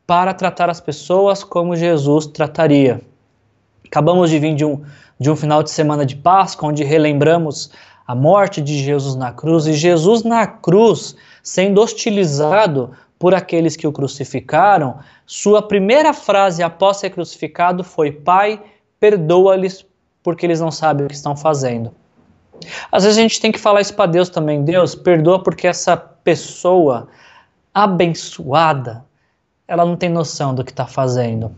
para 0.06 0.34
tratar 0.34 0.68
as 0.68 0.80
pessoas 0.80 1.44
como 1.44 1.76
Jesus 1.76 2.26
trataria. 2.26 3.00
Acabamos 3.86 4.30
de 4.30 4.38
vir 4.40 4.56
de 4.56 4.64
um, 4.64 4.82
de 5.18 5.30
um 5.30 5.36
final 5.36 5.62
de 5.62 5.70
semana 5.70 6.04
de 6.04 6.16
Páscoa, 6.16 6.68
onde 6.68 6.82
relembramos 6.82 7.70
a 8.06 8.14
morte 8.14 8.60
de 8.60 8.82
Jesus 8.82 9.14
na 9.14 9.30
cruz, 9.32 9.68
e 9.68 9.72
Jesus 9.72 10.24
na 10.24 10.44
cruz, 10.48 11.14
sendo 11.44 11.80
hostilizado 11.80 12.90
por 13.20 13.34
aqueles 13.34 13.76
que 13.76 13.86
o 13.86 13.92
crucificaram, 13.92 14.98
sua 15.26 15.60
primeira 15.60 16.14
frase 16.14 16.62
após 16.62 16.96
ser 16.96 17.10
crucificado 17.10 17.84
foi: 17.84 18.10
Pai, 18.10 18.60
perdoa-lhes 18.98 19.84
porque 20.22 20.46
eles 20.46 20.58
não 20.58 20.70
sabem 20.70 21.04
o 21.04 21.08
que 21.08 21.14
estão 21.14 21.36
fazendo. 21.36 21.92
Às 22.90 23.04
vezes 23.04 23.18
a 23.18 23.22
gente 23.22 23.38
tem 23.38 23.52
que 23.52 23.60
falar 23.60 23.82
isso 23.82 23.94
para 23.94 24.10
Deus 24.10 24.30
também. 24.30 24.64
Deus, 24.64 24.94
perdoa 24.94 25.42
porque 25.42 25.66
essa 25.66 25.98
pessoa 25.98 27.08
abençoada, 27.74 29.04
ela 29.68 29.84
não 29.84 29.96
tem 29.96 30.08
noção 30.08 30.54
do 30.54 30.64
que 30.64 30.70
está 30.70 30.86
fazendo, 30.86 31.54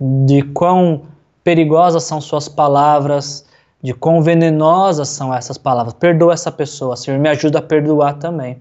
de 0.00 0.42
quão 0.42 1.02
perigosas 1.42 2.04
são 2.04 2.20
suas 2.20 2.48
palavras, 2.48 3.44
de 3.82 3.92
quão 3.92 4.22
venenosas 4.22 5.08
são 5.08 5.34
essas 5.34 5.58
palavras. 5.58 5.94
Perdoa 5.94 6.32
essa 6.32 6.52
pessoa, 6.52 6.96
Senhor, 6.96 7.18
me 7.18 7.28
ajuda 7.28 7.58
a 7.58 7.62
perdoar 7.62 8.14
também. 8.14 8.60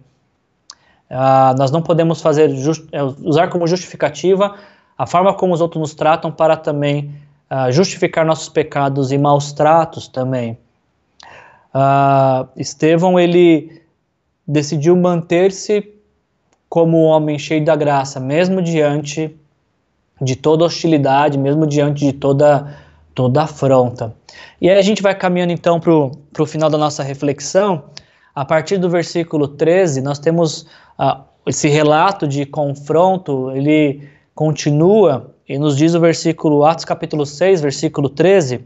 Uh, 1.15 1.57
nós 1.57 1.71
não 1.71 1.81
podemos 1.81 2.21
fazer 2.21 2.51
é, 2.91 3.01
usar 3.23 3.47
como 3.47 3.65
justificativa 3.65 4.53
a 4.97 5.07
forma 5.07 5.33
como 5.33 5.53
os 5.53 5.61
outros 5.61 5.79
nos 5.79 5.93
tratam 5.93 6.29
para 6.29 6.57
também 6.57 7.15
uh, 7.49 7.71
justificar 7.71 8.25
nossos 8.25 8.49
pecados 8.49 9.13
e 9.13 9.17
maus 9.17 9.53
tratos 9.53 10.09
também. 10.09 10.57
Uh, 11.73 12.49
Estevão 12.57 13.17
ele 13.17 13.81
decidiu 14.45 14.93
manter-se 14.97 15.89
como 16.67 17.01
um 17.01 17.05
homem 17.05 17.39
cheio 17.39 17.63
da 17.63 17.77
graça, 17.77 18.19
mesmo 18.19 18.61
diante 18.61 19.33
de 20.21 20.35
toda 20.35 20.65
hostilidade, 20.65 21.37
mesmo 21.37 21.65
diante 21.65 22.05
de 22.05 22.11
toda 22.11 22.75
toda 23.13 23.43
afronta. 23.43 24.13
E 24.59 24.69
aí 24.69 24.77
a 24.77 24.81
gente 24.81 25.01
vai 25.01 25.15
caminhando 25.15 25.53
então 25.53 25.79
para 25.79 26.43
o 26.43 26.45
final 26.45 26.69
da 26.69 26.77
nossa 26.77 27.01
reflexão. 27.01 27.85
A 28.35 28.43
partir 28.43 28.77
do 28.77 28.89
versículo 28.89 29.47
13, 29.47 30.01
nós 30.01 30.19
temos 30.19 30.63
uh, 30.99 31.23
esse 31.47 31.69
relato 31.69 32.27
de 32.27 32.45
confronto, 32.45 33.49
ele 33.51 34.09
continua 34.33 35.33
e 35.47 35.57
nos 35.57 35.77
diz 35.77 35.95
o 35.95 36.01
versículo, 36.01 36.65
Atos 36.65 36.83
capítulo 36.83 37.25
6, 37.25 37.61
versículo 37.61 38.09
13, 38.09 38.65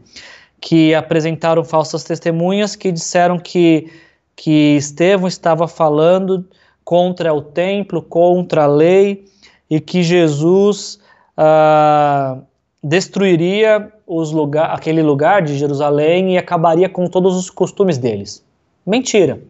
que 0.60 0.92
apresentaram 0.92 1.62
falsas 1.62 2.02
testemunhas 2.02 2.74
que 2.74 2.90
disseram 2.90 3.38
que, 3.38 3.88
que 4.34 4.76
Estevão 4.76 5.28
estava 5.28 5.68
falando 5.68 6.44
contra 6.84 7.32
o 7.32 7.40
templo, 7.40 8.02
contra 8.02 8.64
a 8.64 8.66
lei, 8.66 9.24
e 9.70 9.78
que 9.78 10.02
Jesus 10.02 10.98
ah, 11.36 12.38
destruiria 12.82 13.92
lugar, 14.08 14.74
aquele 14.74 15.02
lugar 15.02 15.42
de 15.42 15.56
Jerusalém 15.56 16.34
e 16.34 16.38
acabaria 16.38 16.88
com 16.88 17.06
todos 17.06 17.36
os 17.36 17.48
costumes 17.48 17.96
deles. 17.96 18.44
Mentira. 18.86 19.42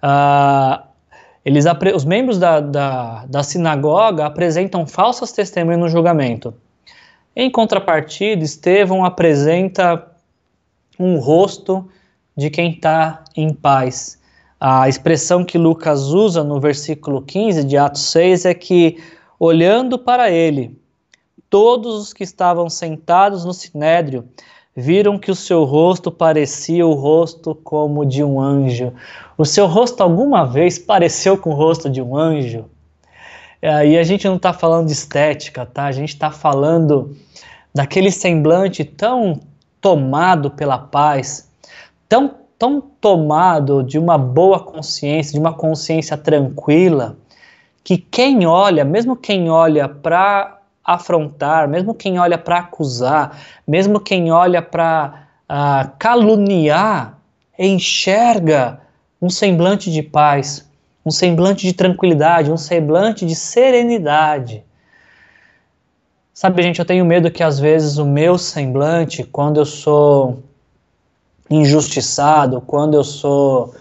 Ah, 0.00 0.84
eles, 1.44 1.64
os 1.94 2.04
membros 2.04 2.38
da, 2.38 2.60
da, 2.60 3.26
da 3.26 3.42
sinagoga 3.42 4.26
apresentam 4.26 4.86
falsas 4.86 5.32
testemunhas 5.32 5.80
no 5.80 5.88
julgamento. 5.88 6.54
Em 7.34 7.50
contrapartida, 7.50 8.44
Estevão 8.44 9.04
apresenta 9.04 10.06
um 10.98 11.18
rosto 11.18 11.88
de 12.36 12.50
quem 12.50 12.72
está 12.72 13.24
em 13.36 13.52
paz. 13.52 14.20
A 14.60 14.88
expressão 14.88 15.44
que 15.44 15.58
Lucas 15.58 16.08
usa 16.08 16.44
no 16.44 16.60
versículo 16.60 17.22
15 17.22 17.64
de 17.64 17.76
Atos 17.76 18.02
6 18.02 18.44
é 18.44 18.54
que, 18.54 19.02
olhando 19.38 19.98
para 19.98 20.30
ele, 20.30 20.78
todos 21.50 22.00
os 22.00 22.12
que 22.12 22.22
estavam 22.22 22.70
sentados 22.70 23.44
no 23.44 23.52
sinédrio 23.52 24.28
viram 24.76 25.18
que 25.18 25.30
o 25.30 25.34
seu 25.34 25.64
rosto 25.64 26.10
parecia 26.10 26.86
o 26.86 26.94
rosto 26.94 27.54
como 27.54 28.04
de 28.06 28.24
um 28.24 28.40
anjo. 28.40 28.92
O 29.36 29.44
seu 29.44 29.66
rosto 29.66 30.02
alguma 30.02 30.44
vez 30.46 30.78
pareceu 30.78 31.36
com 31.36 31.50
o 31.50 31.54
rosto 31.54 31.90
de 31.90 32.00
um 32.00 32.16
anjo? 32.16 32.64
É, 33.60 33.86
e 33.86 33.98
a 33.98 34.02
gente 34.02 34.26
não 34.26 34.36
está 34.36 34.52
falando 34.52 34.86
de 34.86 34.92
estética, 34.92 35.64
tá? 35.64 35.84
A 35.84 35.92
gente 35.92 36.08
está 36.08 36.30
falando 36.30 37.16
daquele 37.74 38.10
semblante 38.10 38.84
tão 38.84 39.38
tomado 39.80 40.50
pela 40.50 40.78
paz, 40.78 41.48
tão, 42.08 42.34
tão 42.58 42.80
tomado 42.80 43.82
de 43.82 43.98
uma 43.98 44.16
boa 44.16 44.60
consciência, 44.60 45.32
de 45.32 45.38
uma 45.38 45.52
consciência 45.52 46.16
tranquila, 46.16 47.16
que 47.84 47.98
quem 47.98 48.46
olha, 48.46 48.84
mesmo 48.84 49.16
quem 49.16 49.50
olha 49.50 49.88
para 49.88 50.61
afrontar, 50.84 51.68
mesmo 51.68 51.94
quem 51.94 52.18
olha 52.18 52.36
para 52.36 52.58
acusar, 52.58 53.38
mesmo 53.66 54.00
quem 54.00 54.32
olha 54.32 54.60
para 54.60 55.28
uh, 55.48 55.90
caluniar, 55.98 57.18
enxerga 57.58 58.80
um 59.20 59.30
semblante 59.30 59.90
de 59.90 60.02
paz, 60.02 60.68
um 61.06 61.10
semblante 61.10 61.66
de 61.66 61.72
tranquilidade, 61.72 62.50
um 62.50 62.56
semblante 62.56 63.24
de 63.24 63.34
serenidade. 63.34 64.64
Sabe, 66.34 66.62
gente, 66.62 66.80
eu 66.80 66.84
tenho 66.84 67.04
medo 67.04 67.30
que 67.30 67.42
às 67.42 67.60
vezes 67.60 67.98
o 67.98 68.04
meu 68.04 68.36
semblante, 68.36 69.22
quando 69.22 69.60
eu 69.60 69.64
sou 69.64 70.42
injustiçado, 71.48 72.60
quando 72.62 72.94
eu 72.94 73.04
sou 73.04 73.74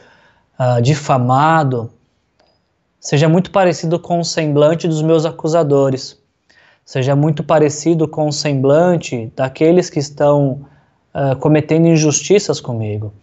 uh, 0.59 0.81
difamado, 0.81 1.91
seja 2.99 3.27
muito 3.27 3.49
parecido 3.49 3.97
com 3.99 4.19
o 4.19 4.25
semblante 4.25 4.87
dos 4.87 5.01
meus 5.01 5.25
acusadores 5.25 6.20
seja 6.85 7.15
muito 7.15 7.43
parecido 7.43 8.07
com 8.07 8.27
o 8.27 8.31
semblante 8.31 9.31
daqueles 9.35 9.89
que 9.89 9.99
estão 9.99 10.65
uh, 11.13 11.35
cometendo 11.39 11.87
injustiças 11.87 12.59
comigo. 12.59 13.13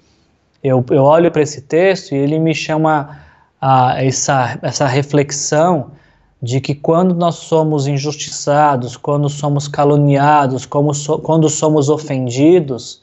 Eu, 0.62 0.84
eu 0.90 1.02
olho 1.04 1.30
para 1.30 1.42
esse 1.42 1.62
texto 1.62 2.12
e 2.12 2.16
ele 2.16 2.38
me 2.38 2.54
chama 2.54 3.18
a 3.60 4.02
essa, 4.02 4.58
essa 4.62 4.86
reflexão 4.86 5.92
de 6.40 6.60
que 6.60 6.74
quando 6.74 7.14
nós 7.14 7.36
somos 7.36 7.86
injustiçados, 7.86 8.96
quando 8.96 9.28
somos 9.28 9.66
caluniados, 9.66 10.68
so, 10.94 11.18
quando 11.18 11.48
somos 11.48 11.88
ofendidos, 11.88 13.02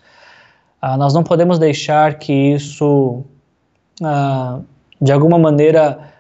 uh, 0.82 0.98
nós 0.98 1.14
não 1.14 1.24
podemos 1.24 1.60
deixar 1.60 2.18
que 2.18 2.32
isso, 2.32 3.24
uh, 4.02 4.64
de 5.02 5.12
alguma 5.12 5.38
maneira, 5.38 6.15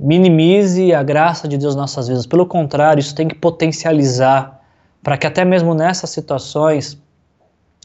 minimize 0.00 0.92
a 0.92 1.02
graça 1.02 1.46
de 1.46 1.56
Deus 1.56 1.74
nas 1.76 1.82
nossas 1.82 2.08
vidas. 2.08 2.26
Pelo 2.26 2.44
contrário, 2.44 3.00
isso 3.00 3.14
tem 3.14 3.28
que 3.28 3.34
potencializar 3.34 4.60
para 5.02 5.16
que 5.16 5.26
até 5.26 5.44
mesmo 5.44 5.74
nessas 5.74 6.10
situações 6.10 7.00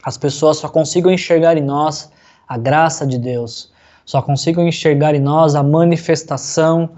as 0.04 0.18
pessoas 0.18 0.58
só 0.58 0.68
consigam 0.68 1.12
enxergar 1.12 1.58
em 1.58 1.64
nós 1.64 2.12
a 2.48 2.58
graça 2.58 3.06
de 3.06 3.18
Deus, 3.18 3.72
só 4.06 4.22
consigam 4.22 4.68
enxergar 4.68 5.16
em 5.16 5.20
nós 5.20 5.56
a 5.56 5.64
manifestação 5.64 6.90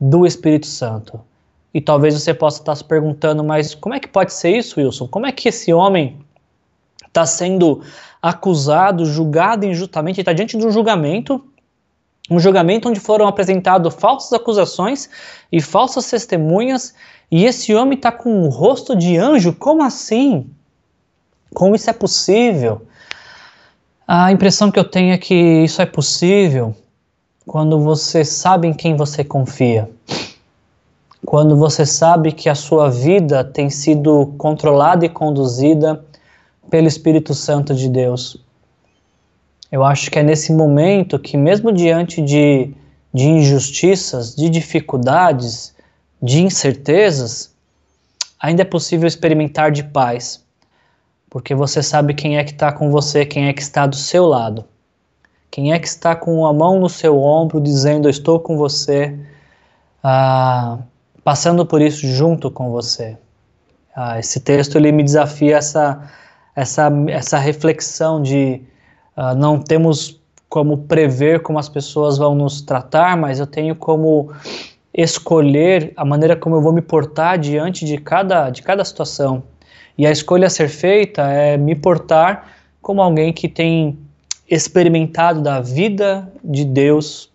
do 0.00 0.26
Espírito 0.26 0.66
Santo. 0.66 1.20
E 1.72 1.80
talvez 1.80 2.14
você 2.14 2.32
possa 2.32 2.60
estar 2.60 2.74
se 2.74 2.84
perguntando, 2.84 3.44
mas 3.44 3.74
como 3.74 3.94
é 3.94 4.00
que 4.00 4.08
pode 4.08 4.32
ser 4.32 4.50
isso, 4.56 4.80
Wilson? 4.80 5.06
Como 5.08 5.26
é 5.26 5.32
que 5.32 5.48
esse 5.48 5.72
homem 5.72 6.18
está 7.06 7.26
sendo 7.26 7.82
acusado, 8.20 9.04
julgado 9.04 9.64
injustamente, 9.64 10.20
está 10.20 10.32
diante 10.32 10.56
de 10.56 10.66
um 10.66 10.70
julgamento 10.70 11.44
um 12.30 12.38
julgamento 12.38 12.88
onde 12.88 12.98
foram 12.98 13.26
apresentadas 13.26 13.94
falsas 13.94 14.32
acusações 14.32 15.08
e 15.50 15.60
falsas 15.60 16.08
testemunhas, 16.10 16.94
e 17.30 17.44
esse 17.44 17.74
homem 17.74 17.96
está 17.96 18.10
com 18.12 18.42
o 18.42 18.48
rosto 18.48 18.94
de 18.94 19.16
anjo. 19.16 19.52
Como 19.52 19.82
assim? 19.82 20.48
Como 21.54 21.74
isso 21.74 21.88
é 21.88 21.92
possível? 21.92 22.82
A 24.06 24.30
impressão 24.30 24.70
que 24.70 24.78
eu 24.78 24.84
tenho 24.84 25.12
é 25.12 25.18
que 25.18 25.34
isso 25.34 25.82
é 25.82 25.86
possível 25.86 26.74
quando 27.46 27.80
você 27.80 28.24
sabe 28.24 28.68
em 28.68 28.74
quem 28.74 28.96
você 28.96 29.24
confia. 29.24 29.88
Quando 31.24 31.56
você 31.56 31.84
sabe 31.84 32.30
que 32.30 32.48
a 32.48 32.54
sua 32.54 32.88
vida 32.88 33.42
tem 33.42 33.68
sido 33.70 34.34
controlada 34.38 35.04
e 35.04 35.08
conduzida 35.08 36.04
pelo 36.70 36.86
Espírito 36.86 37.34
Santo 37.34 37.74
de 37.74 37.88
Deus. 37.88 38.36
Eu 39.70 39.84
acho 39.84 40.10
que 40.10 40.18
é 40.18 40.22
nesse 40.22 40.52
momento 40.52 41.18
que, 41.18 41.36
mesmo 41.36 41.72
diante 41.72 42.22
de, 42.22 42.72
de 43.12 43.26
injustiças, 43.26 44.34
de 44.34 44.48
dificuldades, 44.48 45.74
de 46.22 46.42
incertezas, 46.42 47.54
ainda 48.40 48.62
é 48.62 48.64
possível 48.64 49.06
experimentar 49.06 49.70
de 49.70 49.82
paz, 49.82 50.44
porque 51.28 51.54
você 51.54 51.82
sabe 51.82 52.14
quem 52.14 52.38
é 52.38 52.44
que 52.44 52.52
está 52.52 52.72
com 52.72 52.90
você, 52.90 53.26
quem 53.26 53.48
é 53.48 53.52
que 53.52 53.62
está 53.62 53.86
do 53.86 53.96
seu 53.96 54.26
lado, 54.26 54.64
quem 55.50 55.72
é 55.72 55.78
que 55.78 55.88
está 55.88 56.14
com 56.14 56.46
a 56.46 56.52
mão 56.52 56.78
no 56.78 56.88
seu 56.88 57.20
ombro 57.20 57.60
dizendo: 57.60 58.08
estou 58.08 58.38
com 58.38 58.56
você, 58.56 59.18
ah, 60.02 60.78
passando 61.24 61.66
por 61.66 61.82
isso 61.82 62.06
junto 62.06 62.50
com 62.50 62.70
você. 62.70 63.16
Ah, 63.94 64.18
esse 64.18 64.40
texto 64.40 64.76
ele 64.76 64.92
me 64.92 65.02
desafia 65.02 65.56
essa, 65.56 66.08
essa, 66.54 66.90
essa 67.08 67.38
reflexão 67.38 68.22
de 68.22 68.60
Uh, 69.16 69.34
não 69.34 69.58
temos 69.58 70.20
como 70.48 70.78
prever 70.78 71.40
como 71.42 71.58
as 71.58 71.68
pessoas 71.68 72.18
vão 72.18 72.34
nos 72.34 72.60
tratar, 72.60 73.16
mas 73.16 73.40
eu 73.40 73.46
tenho 73.46 73.74
como 73.74 74.30
escolher 74.94 75.92
a 75.96 76.04
maneira 76.04 76.34
como 76.34 76.56
eu 76.56 76.62
vou 76.62 76.72
me 76.72 76.80
portar 76.80 77.38
diante 77.38 77.84
de 77.84 77.98
cada, 77.98 78.48
de 78.50 78.62
cada 78.62 78.84
situação. 78.84 79.42
E 79.98 80.06
a 80.06 80.10
escolha 80.10 80.46
a 80.46 80.50
ser 80.50 80.68
feita 80.68 81.22
é 81.22 81.56
me 81.56 81.74
portar 81.74 82.48
como 82.80 83.02
alguém 83.02 83.32
que 83.32 83.48
tem 83.48 83.98
experimentado 84.48 85.42
da 85.42 85.60
vida 85.60 86.30
de 86.42 86.64
Deus, 86.64 87.30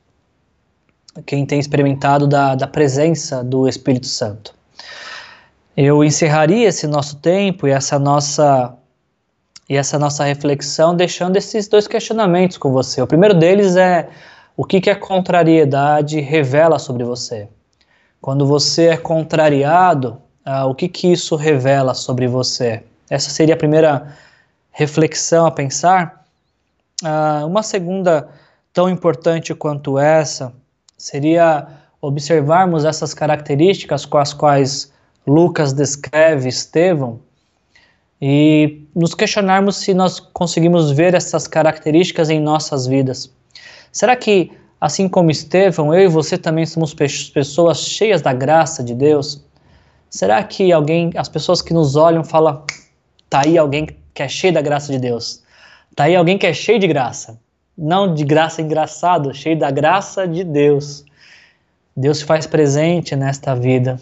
quem 1.25 1.45
tem 1.45 1.59
experimentado 1.59 2.25
da, 2.25 2.55
da 2.55 2.67
presença 2.67 3.43
do 3.43 3.67
Espírito 3.67 4.07
Santo. 4.07 4.55
Eu 5.75 6.03
encerraria 6.03 6.67
esse 6.67 6.87
nosso 6.87 7.17
tempo 7.17 7.67
e 7.67 7.71
essa 7.71 7.99
nossa 7.99 8.73
e 9.71 9.77
essa 9.77 9.97
nossa 9.97 10.25
reflexão 10.25 10.93
deixando 10.93 11.37
esses 11.37 11.65
dois 11.65 11.87
questionamentos 11.87 12.57
com 12.57 12.73
você. 12.73 13.01
O 13.01 13.07
primeiro 13.07 13.33
deles 13.33 13.77
é 13.77 14.09
o 14.57 14.65
que, 14.65 14.81
que 14.81 14.89
a 14.89 14.95
contrariedade 14.97 16.19
revela 16.19 16.77
sobre 16.77 17.05
você. 17.05 17.47
Quando 18.19 18.45
você 18.45 18.87
é 18.87 18.97
contrariado, 18.97 20.21
uh, 20.45 20.65
o 20.67 20.75
que, 20.75 20.89
que 20.89 21.09
isso 21.09 21.37
revela 21.37 21.93
sobre 21.93 22.27
você? 22.27 22.83
Essa 23.09 23.29
seria 23.29 23.53
a 23.53 23.57
primeira 23.57 24.13
reflexão 24.71 25.45
a 25.45 25.51
pensar. 25.51 26.25
Uh, 27.01 27.47
uma 27.47 27.63
segunda, 27.63 28.27
tão 28.73 28.89
importante 28.89 29.55
quanto 29.55 29.97
essa, 29.97 30.51
seria 30.97 31.65
observarmos 32.01 32.83
essas 32.83 33.13
características 33.13 34.05
com 34.05 34.17
as 34.17 34.33
quais 34.33 34.91
Lucas 35.25 35.71
descreve 35.71 36.49
Estevão 36.49 37.21
e 38.21 38.83
nos 38.95 39.15
questionarmos 39.15 39.77
se 39.77 39.93
nós 39.93 40.19
conseguimos 40.19 40.91
ver 40.91 41.15
essas 41.15 41.47
características 41.47 42.29
em 42.29 42.39
nossas 42.39 42.85
vidas. 42.85 43.31
Será 43.91 44.15
que, 44.15 44.51
assim 44.79 45.09
como 45.09 45.31
Estevão, 45.31 45.93
eu 45.93 46.01
e 46.01 46.07
você 46.07 46.37
também 46.37 46.65
somos 46.65 46.93
pessoas 46.93 47.79
cheias 47.79 48.21
da 48.21 48.31
graça 48.31 48.83
de 48.83 48.93
Deus? 48.93 49.43
Será 50.09 50.43
que 50.43 50.71
alguém, 50.71 51.09
as 51.15 51.27
pessoas 51.27 51.61
que 51.61 51.73
nos 51.73 51.95
olham, 51.95 52.23
falam, 52.23 52.63
tá 53.29 53.41
aí 53.45 53.57
alguém 53.57 53.87
que 54.13 54.21
é 54.21 54.27
cheio 54.27 54.53
da 54.53 54.61
graça 54.61 54.91
de 54.91 54.99
Deus? 54.99 55.41
Tá 55.95 56.03
aí 56.03 56.15
alguém 56.15 56.37
que 56.37 56.45
é 56.45 56.53
cheio 56.53 56.77
de 56.77 56.87
graça? 56.87 57.39
Não 57.77 58.13
de 58.13 58.23
graça 58.23 58.61
engraçado, 58.61 59.33
cheio 59.33 59.57
da 59.57 59.71
graça 59.71 60.27
de 60.27 60.43
Deus. 60.43 61.03
Deus 61.97 62.19
se 62.19 62.25
faz 62.25 62.45
presente 62.45 63.15
nesta 63.15 63.55
vida. 63.55 63.99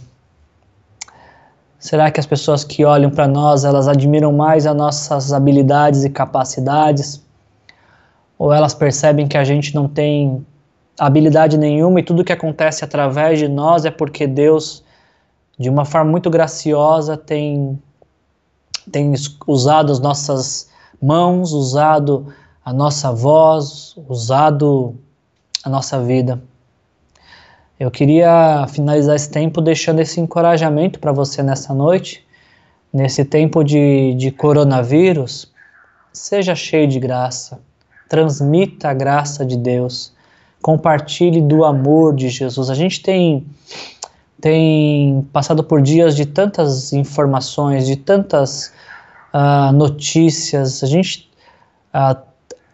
Será 1.80 2.11
que 2.11 2.19
as 2.19 2.25
pessoas 2.25 2.65
que 2.65 2.84
olham 2.84 3.09
para 3.09 3.25
nós, 3.25 3.63
elas 3.63 3.88
admiram 3.88 4.34
mais 4.34 4.67
as 4.67 4.75
nossas 4.75 5.32
habilidades 5.32 6.03
e 6.03 6.09
capacidades? 6.09 7.23
Ou 8.38 8.51
elas 8.51 8.73
percebem 8.73 9.30
que 9.30 9.38
a 9.38 9.45
gente 9.45 9.73
não 9.73 9.88
tem 9.88 10.45
habilidade 10.99 11.57
nenhuma 11.57 12.01
e 12.01 12.03
tudo 12.03 12.25
que 12.25 12.34
acontece 12.34 12.84
através 12.84 13.39
de 13.39 13.47
nós 13.47 13.86
é 13.86 13.91
porque 13.91 14.27
Deus, 14.27 14.84
de 15.57 15.69
uma 15.69 15.86
forma 15.86 16.11
muito 16.11 16.30
graciosa, 16.30 17.15
tem, 17.15 17.82
tem 18.91 19.13
usado 19.47 19.93
as 19.93 20.01
nossas 20.01 20.69
mãos, 21.01 21.53
usado 21.53 22.27
a 22.63 22.73
nossa 22.73 23.13
voz, 23.13 23.95
usado 24.09 24.95
a 25.63 25.69
nossa 25.69 26.01
vida. 26.03 26.41
Eu 27.80 27.89
queria 27.89 28.67
finalizar 28.67 29.15
esse 29.15 29.30
tempo 29.30 29.61
deixando 29.61 30.01
esse 30.01 30.19
encorajamento 30.19 30.99
para 30.99 31.13
você 31.13 31.41
nessa 31.41 31.73
noite, 31.73 32.27
nesse 32.91 33.23
tempo 33.23 33.63
de, 33.63 34.13
de 34.15 34.32
coronavírus. 34.32 35.49
Seja 36.11 36.53
cheio 36.55 36.89
de 36.89 36.99
graça, 36.99 37.57
transmita 38.09 38.89
a 38.89 38.93
graça 38.93 39.45
de 39.45 39.55
Deus, 39.55 40.13
compartilhe 40.61 41.41
do 41.41 41.63
amor 41.63 42.13
de 42.13 42.27
Jesus. 42.27 42.69
A 42.69 42.75
gente 42.75 43.01
tem, 43.01 43.47
tem 44.41 45.25
passado 45.32 45.63
por 45.63 45.82
dias 45.82 46.17
de 46.17 46.25
tantas 46.25 46.91
informações, 46.91 47.88
de 47.88 47.95
tantas 47.95 48.73
uh, 49.34 49.71
notícias. 49.71 50.84
A 50.84 50.88
gente 50.88 51.30
uh, 51.93 52.28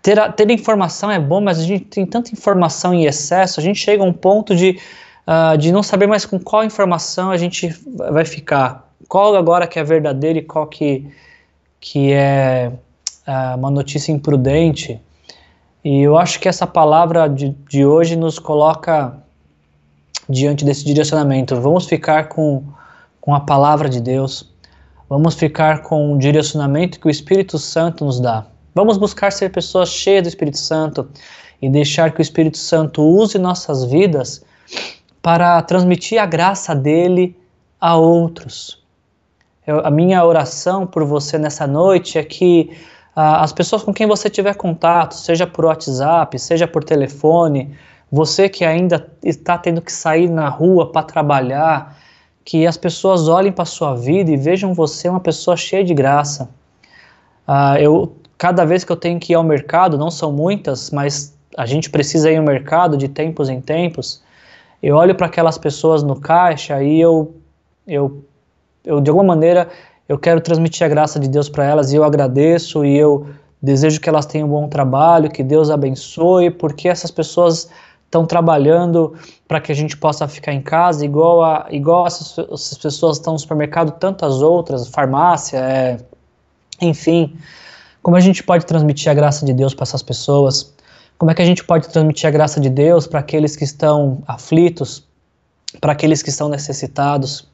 ter, 0.06 0.34
ter 0.34 0.51
informação 0.51 1.10
é 1.10 1.20
bom, 1.20 1.41
mas 1.41 1.58
a 1.58 1.64
gente 1.64 1.86
tem 1.86 2.06
tanta 2.06 2.32
informação 2.32 2.93
em 2.93 3.06
excesso, 3.06 3.60
a 3.60 3.64
gente 3.64 3.80
chega 3.80 4.03
a 4.03 4.06
um 4.06 4.14
ponto 4.14 4.56
de, 4.56 4.78
uh, 5.26 5.58
de 5.58 5.72
não 5.72 5.82
saber 5.82 6.06
mais 6.06 6.28
com 6.28 6.39
qual 6.39 6.64
informação 6.64 7.32
a 7.32 7.38
gente 7.38 7.76
vai 7.88 8.24
ficar. 8.24 8.88
Qual 9.08 9.36
agora 9.36 9.66
que 9.66 9.80
é 9.80 9.84
verdadeira 9.84 10.38
e 10.38 10.43
qual 10.43 10.68
que, 10.68 11.12
que 11.80 12.12
é 12.14 12.72
uh, 13.28 13.58
uma 13.58 13.72
notícia 13.72 14.12
imprudente. 14.12 15.01
E 15.84 16.01
eu 16.01 16.16
acho 16.20 16.39
que 16.39 16.47
essa 16.47 16.68
palavra 16.68 17.28
de, 17.28 17.49
de 17.68 17.84
hoje 17.84 18.16
nos 18.16 18.38
coloca 18.38 19.18
diante 20.30 20.64
desse 20.64 20.86
direcionamento. 20.86 21.60
Vamos 21.60 21.88
ficar 21.88 22.30
com, 22.30 22.64
com 23.20 23.34
a 23.34 23.39
palavra 23.39 23.89
de 23.89 23.99
Deus, 23.99 24.53
vamos 25.10 25.34
ficar 25.34 25.82
com 25.82 26.14
o 26.14 26.18
direcionamento 26.20 26.99
que 26.99 27.08
o 27.08 27.10
Espírito 27.10 27.58
Santo 27.58 28.06
nos 28.06 28.20
dá. 28.20 28.45
Vamos 28.76 28.98
buscar 28.98 29.32
ser 29.32 29.54
pessoas 29.54 29.88
cheias 29.88 30.24
do 30.24 30.28
Espírito 30.28 30.58
Santo 30.58 31.08
e 31.62 31.70
deixar 31.70 32.12
que 32.12 32.20
o 32.20 32.22
Espírito 32.22 32.58
Santo 32.58 33.02
use 33.02 33.40
nossas 33.40 33.86
vidas 33.86 34.44
para 35.22 35.62
transmitir 35.62 36.22
a 36.22 36.26
graça 36.26 36.76
dele 36.76 37.40
a 37.80 37.96
outros. 37.96 38.84
Eu, 39.66 39.80
a 39.80 39.90
minha 39.90 40.26
oração 40.26 40.86
por 40.86 41.06
você 41.06 41.38
nessa 41.38 41.66
noite 41.66 42.20
é 42.20 42.24
que 42.24 42.70
ah, 43.16 43.42
as 43.42 43.54
pessoas 43.54 43.82
com 43.82 43.94
quem 43.94 44.06
você 44.06 44.30
tiver 44.30 44.54
contato, 44.56 45.14
seja 45.16 45.48
por 45.48 45.64
WhatsApp, 45.64 46.38
seja 46.38 46.68
por 46.68 46.84
telefone, 46.84 47.74
você 48.12 48.50
que 48.50 48.66
ainda 48.66 49.10
está 49.24 49.58
tendo 49.58 49.82
que 49.82 49.92
sair 49.92 50.30
na 50.30 50.50
rua 50.50 50.92
para 50.92 51.04
trabalhar, 51.04 51.98
que 52.44 52.68
as 52.68 52.76
pessoas 52.76 53.30
olhem 53.30 53.54
para 53.54 53.64
sua 53.64 53.96
vida 53.96 54.32
e 54.32 54.36
vejam 54.36 54.74
você 54.74 55.08
uma 55.08 55.22
pessoa 55.22 55.56
cheia 55.56 55.84
de 55.84 55.94
graça. 55.94 56.50
Ah, 57.48 57.80
eu 57.80 58.18
cada 58.38 58.66
vez 58.66 58.84
que 58.84 58.92
eu 58.92 58.96
tenho 58.96 59.20
que 59.20 59.34
ir 59.34 59.36
ao 59.36 59.44
mercado, 59.44 59.98
não 59.98 60.12
são 60.12 60.32
muitas, 60.32 60.92
mas 60.92 61.36
a 61.58 61.66
gente 61.66 61.90
precisa 61.90 62.32
ir 62.32 62.38
ao 62.38 62.44
mercado 62.44 62.98
de 62.98 63.08
tempos 63.08 63.50
em 63.50 63.62
tempos, 63.62 64.22
eu 64.84 64.96
olho 64.96 65.16
para 65.16 65.28
aquelas 65.28 65.58
pessoas 65.58 66.04
no 66.04 66.20
caixa 66.20 66.84
e 66.84 67.00
eu, 67.00 67.34
eu, 67.88 68.24
eu, 68.84 69.02
de 69.02 69.10
alguma 69.10 69.36
maneira, 69.36 69.70
eu 70.08 70.18
quero 70.18 70.40
transmitir 70.42 70.86
a 70.86 70.90
graça 70.90 71.20
de 71.20 71.28
Deus 71.28 71.50
para 71.50 71.66
elas 71.66 71.92
e 71.92 71.96
eu 71.96 72.04
agradeço 72.04 72.86
e 72.86 72.96
eu 72.98 73.26
desejo 73.62 74.00
que 74.00 74.08
elas 74.08 74.26
tenham 74.26 74.48
um 74.48 74.52
bom 74.52 74.68
trabalho, 74.68 75.30
que 75.30 75.44
Deus 75.44 75.72
abençoe, 75.72 76.52
porque 76.52 76.88
essas 76.88 77.10
pessoas 77.10 77.70
estão 78.06 78.26
trabalhando 78.26 79.16
para 79.48 79.60
que 79.60 79.72
a 79.72 79.76
gente 79.76 79.98
possa 79.98 80.28
ficar 80.28 80.54
em 80.54 80.62
casa, 80.62 81.04
igual, 81.04 81.44
a, 81.44 81.68
igual 81.72 82.06
essas, 82.06 82.38
essas 82.38 82.78
pessoas 82.78 83.18
estão 83.18 83.34
no 83.34 83.40
supermercado, 83.40 83.92
tantas 84.00 84.42
outras, 84.42 84.88
farmácia, 84.88 85.58
é, 85.58 85.98
enfim. 86.82 87.36
Como 88.06 88.16
a 88.16 88.20
gente 88.20 88.43
pode 88.43 88.68
transmitir 88.68 89.12
a 89.12 89.16
graça 89.16 89.43
de 89.43 89.51
Deus 89.51 89.74
para 89.74 89.82
essas 89.82 90.03
pessoas? 90.03 90.72
Como 91.18 91.32
é 91.32 91.34
que 91.34 91.41
a 91.41 91.45
gente 91.45 91.64
pode 91.64 91.89
transmitir 91.89 92.28
a 92.28 92.32
graça 92.32 92.60
de 92.62 92.70
Deus 92.70 93.08
para 93.08 93.20
aqueles 93.20 93.56
que 93.56 93.64
estão 93.64 94.22
aflitos, 94.28 95.03
para 95.82 95.93
aqueles 95.93 96.22
que 96.22 96.30
estão 96.30 96.47
necessitados? 96.47 97.49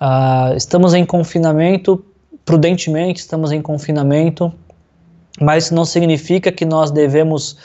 Uh, 0.00 0.56
estamos 0.56 0.94
em 0.94 1.04
confinamento, 1.04 2.02
prudentemente 2.42 3.20
estamos 3.20 3.52
em 3.52 3.60
confinamento, 3.60 4.50
mas 5.38 5.64
isso 5.64 5.74
não 5.74 5.84
significa 5.84 6.50
que 6.50 6.64
nós 6.64 6.90
devemos 6.90 7.58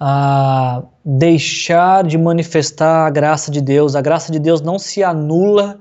uh, 0.00 0.84
deixar 1.04 2.02
de 2.02 2.18
manifestar 2.18 3.06
a 3.06 3.10
graça 3.10 3.52
de 3.52 3.60
Deus. 3.60 3.94
A 3.94 4.00
graça 4.00 4.32
de 4.32 4.40
Deus 4.40 4.60
não 4.60 4.80
se 4.80 5.04
anula 5.04 5.78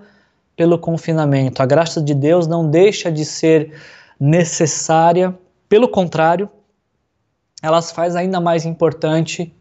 pelo 0.55 0.77
confinamento. 0.77 1.59
A 1.59 1.65
graça 1.65 1.99
de 1.99 2.13
Deus 2.13 2.45
não 2.45 2.69
deixa 2.69 3.11
de 3.11 3.25
ser 3.25 3.73
necessária 4.19 5.35
pelo 5.71 5.87
contrário, 5.87 6.49
elas 7.63 7.93
faz 7.93 8.13
ainda 8.13 8.41
mais 8.41 8.65
importante 8.65 9.55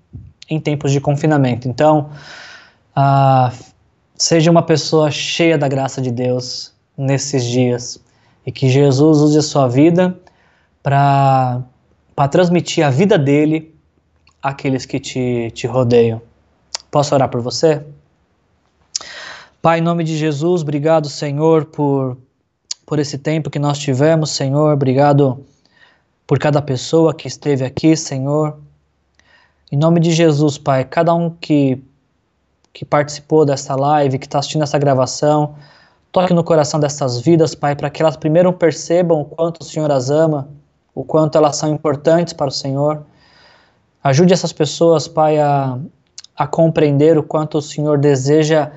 em 0.49 0.59
tempos 0.59 0.91
de 0.91 1.01
confinamento. 1.01 1.69
Então, 1.69 2.11
uh, 2.97 3.57
seja 4.17 4.51
uma 4.51 4.65
pessoa 4.65 5.09
cheia 5.13 5.57
da 5.57 5.69
graça 5.69 6.03
de 6.03 6.11
Deus 6.11 6.75
nesses 6.99 7.45
dias 7.45 8.01
e 8.45 8.51
que 8.51 8.69
Jesus 8.69 9.19
use 9.19 9.39
a 9.39 9.43
sua 9.43 9.69
vida 9.69 10.19
para 10.83 11.63
transmitir 12.29 12.85
a 12.85 12.91
vida 12.91 13.17
dele 13.17 13.73
àqueles 14.43 14.85
que 14.85 14.99
te, 14.99 15.53
te 15.53 15.69
rodeiam. 15.69 16.21
Posso 16.91 17.15
orar 17.15 17.29
por 17.29 17.41
você? 17.41 17.87
Pai, 19.63 19.79
em 19.79 19.83
nome 19.83 20.03
de 20.03 20.17
Jesus, 20.17 20.63
obrigado, 20.63 21.09
Senhor, 21.09 21.67
por, 21.67 22.19
por 22.85 22.99
esse 22.99 23.17
tempo 23.17 23.49
que 23.49 23.61
nós 23.61 23.79
tivemos, 23.79 24.31
Senhor. 24.31 24.75
Obrigado 24.75 25.47
por 26.31 26.39
cada 26.39 26.63
pessoa 26.63 27.13
que 27.13 27.27
esteve 27.27 27.65
aqui, 27.65 27.97
Senhor. 27.97 28.57
Em 29.73 29.77
nome 29.77 29.99
de 29.99 30.13
Jesus, 30.13 30.59
Pai, 30.59 30.85
cada 30.85 31.13
um 31.13 31.29
que, 31.29 31.83
que 32.73 32.85
participou 32.85 33.45
dessa 33.45 33.75
live, 33.75 34.17
que 34.17 34.27
está 34.27 34.39
assistindo 34.39 34.63
essa 34.63 34.79
gravação, 34.79 35.57
toque 36.13 36.33
no 36.33 36.45
coração 36.45 36.79
dessas 36.79 37.21
vidas, 37.21 37.57
Pai, 37.57 37.75
para 37.75 37.91
que 37.91 38.01
elas 38.01 38.17
primeiro 38.17 38.53
percebam 38.53 39.23
o 39.23 39.25
quanto 39.25 39.63
o 39.63 39.65
Senhor 39.65 39.91
as 39.91 40.09
ama, 40.09 40.49
o 40.95 41.03
quanto 41.03 41.37
elas 41.37 41.57
são 41.57 41.69
importantes 41.69 42.33
para 42.33 42.47
o 42.47 42.53
Senhor. 42.53 43.03
Ajude 44.01 44.33
essas 44.33 44.53
pessoas, 44.53 45.09
Pai, 45.09 45.37
a, 45.41 45.81
a 46.37 46.47
compreender 46.47 47.19
o 47.19 47.25
quanto 47.25 47.59
o 47.59 47.63
Senhor 47.63 47.99
deseja 47.99 48.71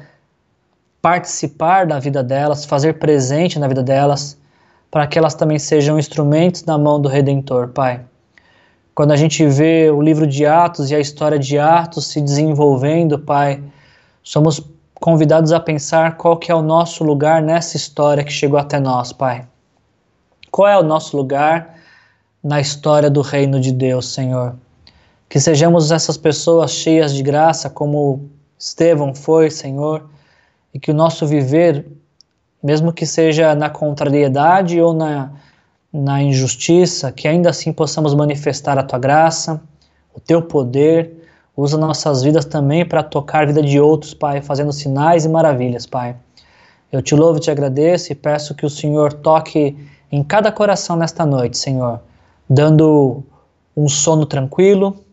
participar 1.00 1.86
da 1.86 2.00
vida 2.00 2.24
delas, 2.24 2.66
fazer 2.66 2.94
presente 2.98 3.60
na 3.60 3.68
vida 3.68 3.84
delas 3.84 4.42
para 4.94 5.08
que 5.08 5.18
elas 5.18 5.34
também 5.34 5.58
sejam 5.58 5.98
instrumentos 5.98 6.66
na 6.66 6.78
mão 6.78 7.02
do 7.02 7.10
Redentor, 7.10 7.70
Pai. 7.70 8.02
Quando 8.94 9.12
a 9.12 9.16
gente 9.16 9.44
vê 9.44 9.90
o 9.90 10.00
livro 10.00 10.28
de 10.28 10.46
Atos 10.46 10.92
e 10.92 10.96
a 10.96 11.00
história 11.00 11.40
de 11.40 11.58
Atos 11.58 12.06
se 12.06 12.22
desenvolvendo, 12.22 13.18
Pai, 13.18 13.64
somos 14.22 14.62
convidados 14.94 15.52
a 15.52 15.60
pensar 15.60 16.16
qual 16.16 16.38
que 16.38 16.52
é 16.52 16.56
o 16.56 16.62
nosso 16.62 17.04
lugar 17.04 17.42
nessa 17.42 17.76
história 17.76 18.24
que 18.24 18.32
chegou 18.32 18.60
até 18.60 18.80
nós, 18.80 19.12
Pai. 19.12 19.48
Qual 20.52 20.68
é 20.68 20.78
o 20.78 20.84
nosso 20.84 21.18
lugar 21.18 21.74
na 22.44 22.62
história 22.62 23.10
do 23.10 23.22
reino 23.22 23.60
de 23.60 23.72
Deus, 23.72 24.14
Senhor? 24.14 24.56
Que 25.28 25.40
sejamos 25.40 25.92
essas 25.92 26.18
pessoas 26.18 26.70
cheias 26.70 27.16
de 27.16 27.24
graça, 27.24 27.68
como 27.68 28.30
Estevão 28.60 29.16
foi, 29.16 29.50
Senhor, 29.50 30.08
e 30.72 30.80
que 30.80 30.92
o 30.92 30.94
nosso 30.94 31.26
viver 31.26 31.84
mesmo 32.64 32.94
que 32.94 33.06
seja 33.06 33.54
na 33.54 33.70
contrariedade 33.70 34.80
ou 34.80 34.94
na, 34.94 35.32
na 35.92 36.24
injustiça, 36.24 37.12
que 37.12 37.28
ainda 37.28 37.50
assim 37.50 37.74
possamos 37.74 38.16
manifestar 38.16 38.78
a 38.80 38.84
tua 38.84 38.98
graça, 38.98 39.62
o 40.14 40.20
teu 40.20 40.42
poder. 40.42 41.22
Usa 41.56 41.78
nossas 41.78 42.24
vidas 42.24 42.46
também 42.46 42.84
para 42.84 43.04
tocar 43.04 43.44
a 43.44 43.46
vida 43.46 43.62
de 43.62 43.80
outros, 43.80 44.14
Pai, 44.14 44.42
fazendo 44.42 44.72
sinais 44.72 45.26
e 45.26 45.30
maravilhas, 45.30 45.86
Pai. 45.86 46.16
Eu 46.92 47.02
te 47.02 47.14
louvo 47.16 47.38
e 47.38 47.42
te 47.42 47.52
agradeço 47.52 48.12
e 48.12 48.16
peço 48.16 48.56
que 48.56 48.66
o 48.66 48.70
Senhor 48.70 49.14
toque 49.14 49.78
em 50.12 50.24
cada 50.24 50.52
coração 50.52 50.96
nesta 50.96 51.26
noite, 51.26 51.58
Senhor, 51.58 52.00
dando 52.50 53.24
um 53.76 53.90
sono 53.90 54.26
tranquilo, 54.26 55.04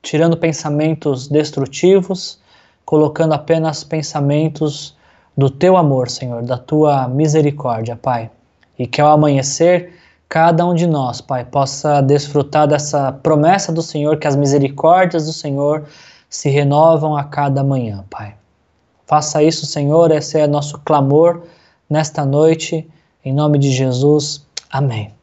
tirando 0.00 0.36
pensamentos 0.36 1.28
destrutivos, 1.28 2.40
colocando 2.84 3.34
apenas 3.34 3.84
pensamentos 3.84 4.96
do 5.36 5.48
teu 5.48 5.76
amor, 5.76 6.08
Senhor, 6.08 6.42
da 6.42 6.58
tua 6.58 7.08
misericórdia, 7.08 7.96
Pai. 7.96 8.30
E 8.78 8.86
que 8.86 9.00
ao 9.00 9.12
amanhecer, 9.12 9.92
cada 10.28 10.66
um 10.66 10.74
de 10.74 10.86
nós, 10.86 11.20
Pai, 11.20 11.44
possa 11.44 12.00
desfrutar 12.00 12.66
dessa 12.66 13.12
promessa 13.12 13.72
do 13.72 13.82
Senhor, 13.82 14.18
que 14.18 14.26
as 14.26 14.36
misericórdias 14.36 15.26
do 15.26 15.32
Senhor 15.32 15.84
se 16.28 16.48
renovam 16.48 17.16
a 17.16 17.24
cada 17.24 17.62
manhã, 17.62 18.04
Pai. 18.08 18.34
Faça 19.06 19.42
isso, 19.42 19.66
Senhor, 19.66 20.10
esse 20.10 20.38
é 20.38 20.46
nosso 20.46 20.78
clamor 20.78 21.42
nesta 21.88 22.24
noite, 22.24 22.88
em 23.24 23.32
nome 23.32 23.58
de 23.58 23.70
Jesus. 23.70 24.46
Amém. 24.70 25.21